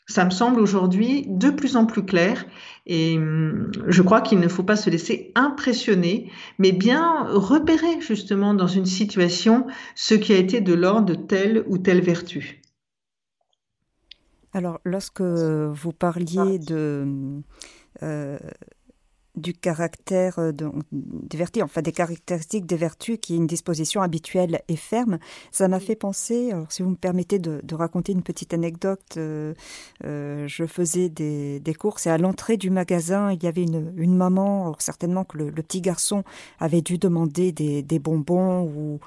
Ça 0.09 0.25
me 0.25 0.31
semble 0.31 0.61
aujourd'hui 0.61 1.25
de 1.29 1.51
plus 1.51 1.77
en 1.77 1.85
plus 1.85 2.05
clair 2.05 2.47
et 2.87 3.19
hum, 3.19 3.71
je 3.87 4.03
crois 4.03 4.21
qu'il 4.21 4.39
ne 4.39 4.49
faut 4.49 4.63
pas 4.63 4.77
se 4.77 4.89
laisser 4.89 5.33
impressionner, 5.35 6.31
mais 6.59 6.73
bien 6.73 7.27
repérer 7.29 8.01
justement 8.01 8.55
dans 8.55 8.69
une 8.69 8.87
situation 8.87 9.67
ce 9.97 10.15
qui 10.15 10.33
a 10.33 10.37
été 10.37 10.61
de 10.61 10.75
l'ordre 10.75 11.07
de 11.07 11.15
telle 11.15 11.65
ou 11.67 11.79
telle 11.79 12.01
vertu. 12.01 12.63
Alors, 14.53 14.81
lorsque 14.85 15.21
vous 15.21 15.93
parliez 15.93 16.59
de, 16.59 17.43
euh, 18.03 18.39
du 19.37 19.53
caractère 19.55 20.39
euh, 20.39 20.53
des 20.93 21.37
vertus, 21.37 21.63
enfin 21.63 21.83
des 21.83 21.93
caractéristiques 21.93 22.67
des 22.67 22.77
vertus 22.77 23.19
qui 23.21 23.35
est 23.35 23.37
une 23.37 23.47
disposition 23.47 24.01
habituelle 24.01 24.61
et 24.69 24.77
ferme. 24.77 25.19
Ça 25.51 25.69
m'a 25.69 25.81
fait 25.81 25.97
penser, 25.97 26.53
alors 26.53 26.73
si 26.73 26.83
vous 26.83 26.91
me 26.91 26.97
permettez 26.97 27.39
de, 27.39 27.61
raconter 27.75 28.13
une 28.13 28.23
petite 28.23 28.55
anecdote, 28.55 29.03
euh, 29.19 29.53
euh, 30.05 30.49
je 30.49 30.65
faisais 30.65 31.11
des, 31.11 31.77
courses 31.79 32.07
et 32.07 32.11
à 32.11 32.17
l'entrée 32.17 32.57
du 32.57 32.71
magasin, 32.71 33.33
il 33.33 33.43
y 33.43 33.47
avait 33.47 33.65
une, 33.65 34.17
maman, 34.17 34.75
certainement 34.79 35.25
que 35.25 35.37
le, 35.37 35.53
petit 35.53 35.81
garçon 35.83 36.25
avait 36.59 36.81
dû 36.81 36.97
demander 36.97 37.53
des, 37.53 37.83
des 37.83 37.99
bonbons 37.99 38.63
ou 38.63 39.01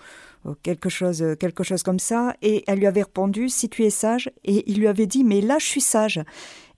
quelque 0.61 0.89
chose, 0.89 1.23
quelque 1.39 1.63
chose 1.63 1.83
comme 1.83 1.99
ça, 1.99 2.35
et 2.41 2.63
elle 2.67 2.79
lui 2.79 2.87
avait 2.87 3.03
répondu 3.03 3.49
si 3.49 3.69
tu 3.69 3.83
es 3.83 3.89
sage, 3.89 4.31
et 4.43 4.69
il 4.69 4.79
lui 4.79 4.87
avait 4.87 5.07
dit 5.07 5.23
mais 5.23 5.41
là 5.41 5.57
je 5.59 5.65
suis 5.65 5.81
sage. 5.81 6.21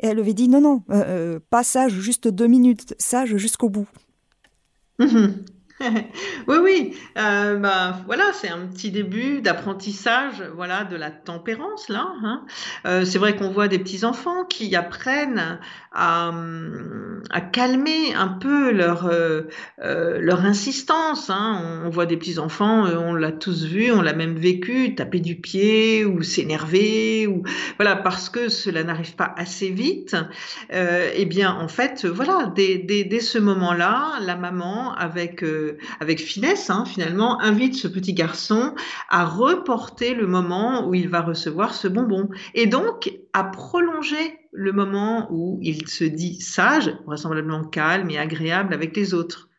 Et 0.02 0.08
elle 0.08 0.20
avait 0.20 0.34
dit 0.34 0.50
non, 0.50 0.62
non, 0.62 0.84
euh, 0.90 1.04
euh, 1.06 1.40
pas 1.50 1.64
sage, 1.64 1.94
juste 1.94 2.28
deux 2.28 2.48
minutes, 2.48 2.96
sage 2.98 3.38
jusqu'au 3.38 3.70
bout. 3.70 3.88
Mhm. 5.00 5.46
oui, 6.48 6.58
oui. 6.62 6.98
Euh, 7.18 7.58
bah, 7.58 8.00
voilà, 8.06 8.26
c'est 8.34 8.50
un 8.50 8.68
petit 8.68 8.92
début 8.92 9.42
d'apprentissage, 9.42 10.44
voilà, 10.56 10.84
de 10.84 10.96
la 10.96 11.12
tempérance 11.12 11.90
là. 11.90 12.14
Hein. 12.24 12.46
Euh, 12.86 13.06
c'est 13.06 13.18
vrai 13.18 13.36
qu'on 13.36 13.50
voit 13.50 13.68
des 13.68 13.80
petits 13.80 14.06
enfants 14.06 14.46
qui 14.46 14.76
apprennent 14.76 15.60
à, 15.94 16.32
à 17.32 17.42
calmer 17.42 18.14
un 18.16 18.28
peu 18.28 18.72
leur 18.72 19.08
euh, 19.08 19.44
euh 19.84 20.20
leur 20.22 20.46
insistance. 20.46 21.30
Hein. 21.30 21.82
On 21.86 21.90
voit 21.90 22.06
des 22.06 22.18
petits 22.18 22.40
enfants, 22.40 22.86
on 22.86 23.14
l'a 23.14 23.32
tous 23.32 23.66
vu, 23.66 23.92
on 23.92 24.02
l'a 24.02 24.14
même 24.14 24.36
vécu, 24.36 24.96
taper 24.96 25.20
du 25.20 25.36
pied 25.36 26.06
ou 26.06 26.22
s'énerver 26.22 27.28
ou 27.28 27.44
voilà 27.78 27.96
parce 27.96 28.30
que 28.30 28.50
cela 28.50 28.84
n'arrive 28.84 29.16
pas 29.16 29.34
assez 29.38 29.70
vite. 29.70 30.16
eh 30.72 31.26
bien, 31.26 31.56
en 31.60 31.68
fait, 31.68 32.06
voilà, 32.06 32.52
dès, 32.56 32.78
dès 32.78 33.20
ce 33.20 33.38
moment-là, 33.38 34.20
la 34.22 34.36
maman 34.36 34.94
avec 34.94 35.44
avec 36.00 36.20
finesse, 36.20 36.70
hein, 36.70 36.86
finalement, 36.86 37.40
invite 37.42 37.76
ce 37.76 37.88
petit 37.88 38.14
garçon 38.14 38.76
à 39.10 39.26
reporter 39.26 40.14
le 40.14 40.28
moment 40.28 40.88
où 40.88 40.94
il 40.94 41.10
va 41.10 41.22
recevoir 41.22 41.74
ce 41.74 41.88
bonbon. 41.88 42.30
Et 42.54 42.68
donc, 42.68 43.14
à 43.34 43.44
prolonger 43.44 44.40
le 44.52 44.74
moment 44.74 45.28
où 45.32 45.60
il 45.62 45.88
se 45.88 46.04
dit 46.04 46.40
sage, 46.42 46.96
vraisemblablement 47.06 47.64
calme 47.64 48.10
et 48.10 48.18
agréable 48.18 48.74
avec 48.74 48.96
les 48.96 49.14
autres. 49.14 49.50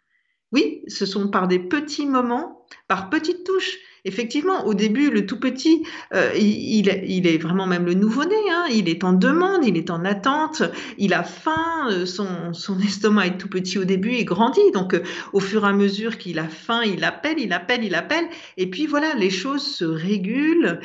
Oui, 0.53 0.83
ce 0.87 1.07
sont 1.07 1.29
par 1.29 1.49
des 1.49 1.59
petits 1.59 2.07
moments, 2.07 2.67
par 2.89 3.09
petites 3.09 3.45
touches. 3.45 3.79
Effectivement, 4.05 4.67
au 4.67 4.75
début, 4.75 5.11
le 5.11 5.27
tout 5.27 5.39
petit, 5.39 5.85
euh, 6.13 6.33
il, 6.35 6.89
est 6.89 7.39
vraiment 7.39 7.69
même 7.69 7.87
le 7.87 7.95
nouveau-né, 7.95 8.35
hein. 8.51 8.65
il 8.69 8.89
est 8.89 9.05
en 9.05 9.13
demande, 9.13 9.65
il 9.65 9.77
est 9.77 9.91
en 9.91 10.05
attente, 10.05 10.65
il 10.99 11.15
a 11.15 11.23
faim, 11.23 11.89
euh, 11.89 12.05
son, 12.05 12.81
estomac 12.81 13.27
est 13.27 13.39
tout 13.39 13.49
petit 13.49 13.79
au 13.79 13.85
début 13.85 14.15
et 14.15 14.25
grandit. 14.25 14.73
Donc, 14.75 14.95
euh, 14.95 15.05
au 15.33 15.39
fur 15.39 15.65
et 15.65 15.69
à 15.69 15.73
mesure 15.73 16.19
qu'il 16.19 16.41
a 16.41 16.49
faim, 16.49 16.83
il 16.85 17.05
appelle, 17.05 17.39
il 17.39 17.53
appelle, 17.53 17.85
il 17.85 17.95
appelle. 17.95 18.25
Et 18.57 18.69
puis 18.69 18.87
voilà, 18.87 19.15
les 19.15 19.31
choses 19.31 19.65
se 19.65 19.85
régulent 19.85 20.81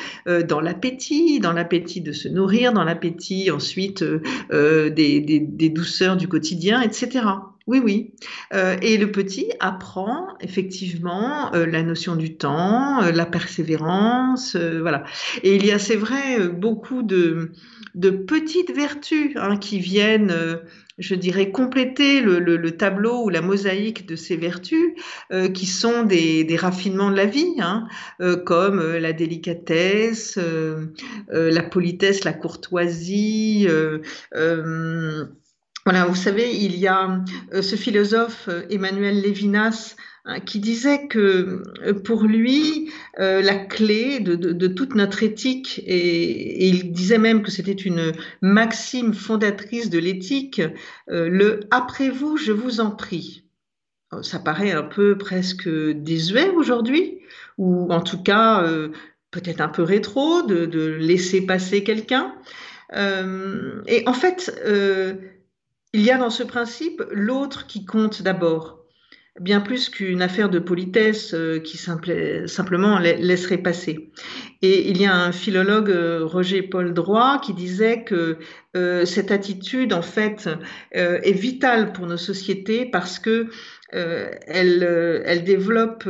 dans 0.48 0.62
l'appétit, 0.62 1.40
dans 1.40 1.54
l'appétit 1.54 2.02
de 2.02 2.12
se 2.12 2.28
nourrir, 2.28 2.72
dans 2.72 2.84
l'appétit 2.84 3.50
ensuite 3.50 4.04
des 4.52 5.72
douceurs 5.74 6.18
du 6.18 6.28
quotidien, 6.28 6.82
etc. 6.82 7.22
Oui, 7.68 7.82
oui. 7.84 8.14
Euh, 8.54 8.78
et 8.82 8.98
le 8.98 9.12
petit 9.12 9.52
apprend 9.60 10.30
effectivement 10.40 11.54
euh, 11.54 11.66
la 11.66 11.84
notion 11.84 12.16
du 12.16 12.38
temps, 12.38 13.04
euh, 13.04 13.12
la 13.12 13.26
persévérance, 13.26 14.56
voilà. 14.56 15.04
Et 15.44 15.58
il 15.58 15.66
y 15.66 15.72
a, 15.72 15.78
c'est 15.78 15.98
vrai, 15.98 16.48
beaucoup 16.48 17.04
de, 17.04 17.52
de 17.94 18.10
petites 18.10 18.74
vertus 18.74 19.34
hein, 19.36 19.58
qui 19.58 19.80
viennent, 19.80 20.34
je 20.98 21.14
dirais, 21.14 21.52
compléter 21.52 22.22
le, 22.22 22.40
le, 22.40 22.72
tableau 22.72 23.26
ou 23.26 23.30
la 23.30 23.42
mosaïque 23.42 24.08
de 24.08 24.16
ces 24.16 24.38
vertus, 24.38 24.94
qui 25.54 25.66
sont 25.66 26.04
des, 26.04 26.46
des, 26.46 26.56
raffinements 26.56 27.12
de 27.12 27.18
la 27.18 27.26
vie, 27.26 27.56
hein, 27.60 27.88
comme 28.46 28.82
la 28.82 29.12
délicatesse, 29.14 30.40
la 31.30 31.64
politesse, 31.64 32.24
la 32.24 32.34
courtoisie. 32.34 33.68
Voilà, 35.88 36.04
vous 36.04 36.16
savez, 36.16 36.54
il 36.54 36.76
y 36.76 36.86
a 36.86 37.24
euh, 37.54 37.62
ce 37.62 37.78
philosophe 37.78 38.50
euh, 38.50 38.64
Emmanuel 38.70 39.22
Lévinas 39.22 39.96
hein, 40.26 40.42
qui 40.42 40.60
disait 40.60 41.08
que 41.08 41.64
euh, 41.82 41.94
pour 41.94 42.24
lui, 42.24 42.92
la 43.18 43.56
clé 43.56 44.20
de, 44.20 44.68
toute 44.68 44.96
notre 44.96 45.24
éthique, 45.24 45.82
et, 45.86 46.68
il 46.68 46.92
disait 46.92 47.20
même 47.20 47.42
que 47.42 47.52
c'était 47.52 47.72
une 47.72 48.12
maxime 48.42 49.14
fondatrice 49.14 49.90
de 49.90 49.98
l'éthique, 49.98 50.62
le 51.08 51.62
après 51.72 52.10
vous, 52.10 52.36
je 52.36 52.52
vous 52.52 52.82
en 52.82 52.92
prie. 52.92 53.46
Ça 54.24 54.40
paraît 54.40 54.72
un 54.72 54.84
peu 54.84 55.18
presque 55.18 55.70
désuet 55.70 56.50
aujourd'hui, 56.50 57.20
ou 57.58 57.94
en 57.94 58.02
tout 58.02 58.22
cas 58.22 58.62
peut-être 59.32 59.62
un 59.62 59.70
peu 59.70 59.84
rétro 59.84 60.42
de, 60.42 60.98
laisser 61.00 61.46
passer 61.46 61.84
quelqu'un. 61.84 62.36
et 62.94 64.04
en 64.06 64.14
fait, 64.14 64.52
il 65.94 66.02
y 66.02 66.12
a 66.12 66.18
dans 66.18 66.30
ce 66.30 66.44
principe 66.44 67.04
l'autre 67.12 67.68
qui 67.68 67.86
compte 67.86 68.22
d'abord, 68.22 68.78
bien 69.40 69.62
plus 69.62 69.90
qu'une 69.90 70.22
affaire 70.22 70.50
de 70.50 70.60
politesse 70.60 71.34
euh, 71.34 71.60
qui 71.60 71.78
simplement 71.78 73.00
laisserait 73.00 73.58
passer. 73.58 74.10
Et 74.62 74.90
il 74.90 75.00
y 75.00 75.06
a 75.06 75.16
un 75.16 75.32
philologue, 75.32 75.92
euh, 75.92 76.26
Roger 76.26 76.64
Paul 76.64 76.94
Droit, 76.94 77.40
qui 77.44 77.54
disait 77.54 78.04
que 78.04 78.38
euh, 78.76 79.06
cette 79.06 79.32
attitude, 79.32 79.94
en 79.94 80.02
fait, 80.02 80.50
est 80.92 81.32
vitale 81.32 81.94
pour 81.94 82.08
nos 82.08 82.18
sociétés 82.18 82.86
parce 82.86 83.20
que 83.20 83.48
elle, 83.92 85.24
elle, 85.26 85.44
développe 85.46 86.10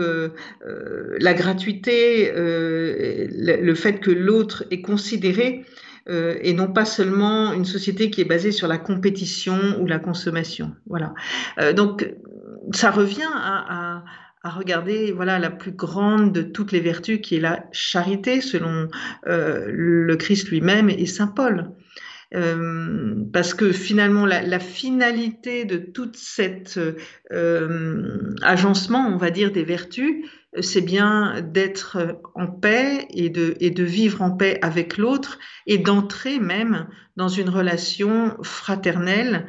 la 1.19 1.33
gratuité, 1.35 2.31
le, 2.35 3.73
fait 3.75 3.99
que 3.99 4.09
l'autre 4.09 4.65
est 4.71 4.81
considéré 4.81 5.63
euh, 6.09 6.37
et 6.41 6.53
non 6.53 6.71
pas 6.71 6.85
seulement 6.85 7.51
une 7.51 7.65
société 7.65 8.09
qui 8.09 8.21
est 8.21 8.25
basée 8.25 8.51
sur 8.51 8.67
la 8.67 8.77
compétition 8.77 9.77
ou 9.81 9.87
la 9.87 9.99
consommation. 9.99 10.73
Voilà. 10.85 11.13
Euh, 11.59 11.73
donc, 11.73 12.13
ça 12.71 12.91
revient 12.91 13.29
à, 13.33 14.03
regarder 14.43 15.11
voilà 15.11 15.39
la 15.39 15.49
plus 15.49 15.73
grande 15.73 16.31
de 16.31 16.41
toutes 16.41 16.71
les 16.71 16.79
vertus 16.79 17.19
qui 17.21 17.35
est 17.35 17.41
la 17.41 17.65
charité 17.73 18.39
selon 18.39 18.87
euh, 19.27 19.65
le 19.67 20.15
Christ 20.15 20.47
lui-même 20.47 20.89
et 20.89 21.05
saint 21.05 21.27
Paul. 21.27 21.71
parce 23.33 23.53
que 23.53 23.73
finalement, 23.73 24.25
la, 24.25 24.59
finalité 24.59 25.65
de 25.65 25.75
toute 25.75 26.15
cet 26.15 26.79
agencement, 28.41 29.09
on 29.09 29.17
va 29.17 29.31
dire, 29.31 29.51
des 29.51 29.65
vertus, 29.65 30.23
c'est 30.61 30.81
bien 30.81 31.41
d'être 31.41 32.19
en 32.35 32.47
paix 32.47 33.07
et 33.09 33.29
de, 33.29 33.83
vivre 33.83 34.21
en 34.21 34.31
paix 34.31 34.59
avec 34.61 34.97
l'autre 34.97 35.39
et 35.65 35.77
d'entrer 35.77 36.39
même 36.39 36.87
dans 37.15 37.29
une 37.29 37.49
relation 37.49 38.37
fraternelle 38.43 39.47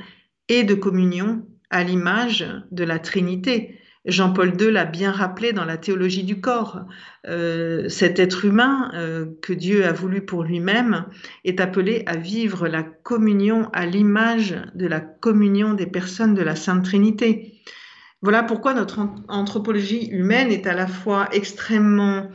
et 0.49 0.65
de 0.65 0.75
communion 0.75 1.47
à 1.71 1.85
l'image 1.85 2.47
de 2.71 2.85
la 2.85 2.99
Trinité. 2.99 3.79
Jean-Paul 4.05 4.55
II 4.59 4.71
l'a 4.71 4.87
bien 4.87 5.13
rappelé 5.13 5.53
dans 5.53 5.67
la 5.67 5.77
théologie 5.77 6.25
du 6.25 6.41
corps. 6.41 6.81
Euh, 7.27 7.89
cet 7.89 8.19
être 8.19 8.45
humain 8.47 8.91
euh, 8.95 9.27
que 9.43 9.53
Dieu 9.53 9.85
a 9.85 9.93
voulu 9.93 10.23
pour 10.25 10.45
lui-même 10.45 11.05
est 11.45 11.61
appelé 11.61 12.05
à 12.07 12.17
vivre 12.17 12.69
la 12.69 12.83
communion 12.83 13.69
à 13.75 13.85
l'image 13.85 14.57
de 14.75 14.87
la 14.87 15.01
communion 15.01 15.75
des 15.75 15.87
personnes 15.87 16.35
de 16.35 16.43
la 16.43 16.57
Sainte 16.57 16.85
Trinité. 16.85 17.58
Voilà 18.21 18.43
pourquoi 18.43 18.75
notre 18.75 19.09
anthropologie 19.29 20.09
humaine 20.09 20.51
est 20.51 20.67
à 20.67 20.75
la 20.75 20.89
fois 20.89 21.29
extrêmement 21.33 22.29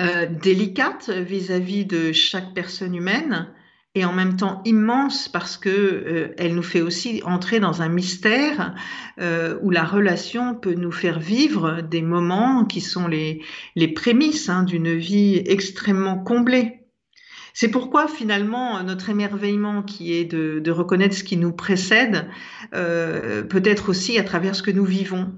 euh, 0.00 0.26
délicate 0.26 1.10
vis-à-vis 1.10 1.84
de 1.84 2.12
chaque 2.12 2.54
personne 2.54 2.94
humaine 2.94 3.48
et 3.94 4.04
en 4.04 4.12
même 4.12 4.36
temps 4.36 4.62
immense 4.64 5.28
parce 5.28 5.56
que 5.58 5.68
euh, 5.68 6.34
elle 6.38 6.54
nous 6.54 6.62
fait 6.62 6.80
aussi 6.80 7.22
entrer 7.24 7.60
dans 7.60 7.82
un 7.82 7.88
mystère 7.88 8.74
euh, 9.20 9.58
où 9.62 9.70
la 9.70 9.84
relation 9.84 10.54
peut 10.54 10.74
nous 10.74 10.92
faire 10.92 11.20
vivre 11.20 11.82
des 11.82 12.02
moments 12.02 12.64
qui 12.64 12.80
sont 12.80 13.06
les, 13.06 13.42
les 13.76 13.88
prémices 13.88 14.48
hein, 14.48 14.62
d'une 14.62 14.94
vie 14.94 15.42
extrêmement 15.46 16.18
comblée. 16.18 16.81
C'est 17.54 17.68
pourquoi 17.68 18.08
finalement 18.08 18.82
notre 18.82 19.10
émerveillement 19.10 19.82
qui 19.82 20.14
est 20.14 20.24
de, 20.24 20.70
reconnaître 20.70 21.14
ce 21.14 21.24
qui 21.24 21.36
nous 21.36 21.52
précède 21.52 22.26
euh, 22.74 23.42
peut 23.42 23.62
être 23.64 23.90
aussi 23.90 24.18
à 24.18 24.24
travers 24.24 24.54
ce 24.54 24.62
que 24.62 24.70
nous 24.70 24.84
vivons. 24.84 25.32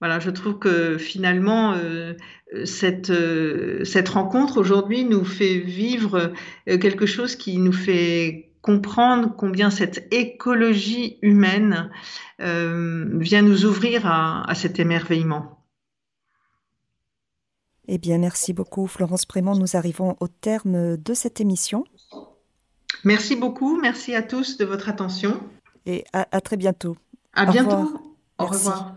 Voilà, 0.00 0.18
je 0.18 0.30
trouve 0.30 0.58
que 0.58 0.98
finalement 0.98 1.74
euh, 1.74 2.14
euh, 2.54 3.84
cette 3.84 4.08
rencontre 4.08 4.58
aujourd'hui 4.58 5.04
nous 5.04 5.24
fait 5.24 5.58
vivre 5.58 6.32
quelque 6.66 7.06
chose 7.06 7.36
qui 7.36 7.58
nous 7.58 7.72
fait 7.72 8.52
comprendre 8.62 9.34
combien 9.36 9.70
cette 9.70 10.12
écologie 10.12 11.18
humaine 11.22 11.90
vient 12.38 13.42
nous 13.42 13.64
ouvrir 13.64 14.06
à 14.06 14.54
cet 14.54 14.78
émerveillement. 14.78 15.61
Eh 17.88 17.98
bien, 17.98 18.18
merci 18.18 18.52
beaucoup, 18.52 18.86
Florence 18.86 19.26
Prémont. 19.26 19.56
Nous 19.56 19.76
arrivons 19.76 20.16
au 20.20 20.28
terme 20.28 20.96
de 20.96 21.14
cette 21.14 21.40
émission. 21.40 21.84
Merci 23.04 23.36
beaucoup. 23.36 23.80
Merci 23.80 24.14
à 24.14 24.22
tous 24.22 24.56
de 24.56 24.64
votre 24.64 24.88
attention. 24.88 25.40
Et 25.86 26.04
à, 26.12 26.40
très 26.40 26.56
bientôt. 26.56 26.96
À 27.34 27.46
bientôt. 27.46 28.00
Au 28.38 28.46
revoir. 28.46 28.94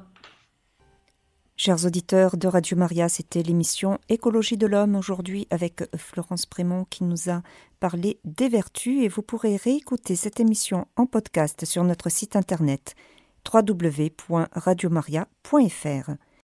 Chers 1.58 1.86
auditeurs 1.86 2.38
de 2.38 2.48
Radio 2.48 2.78
Maria, 2.78 3.08
c'était 3.08 3.42
l'émission 3.42 3.98
Écologie 4.10 4.58
de 4.58 4.68
l'homme 4.68 4.96
aujourd'hui 4.96 5.48
avec 5.50 5.84
Florence 5.96 6.46
Prémont 6.46 6.86
qui 6.90 7.06
nous 7.06 7.30
a 7.30 7.44
parlé 7.80 8.20
des 8.26 8.50
vertus 8.50 9.04
et 9.04 9.08
vous 9.08 9.22
pourrez 9.22 9.56
réécouter 9.56 10.18
cette 10.18 10.42
émission 10.42 10.86
en 10.98 11.06
podcast 11.06 11.64
sur 11.64 11.86
notre 11.86 12.10
site 12.10 12.36
internet 12.36 12.96
www.radiomaria.fr. 13.52 16.12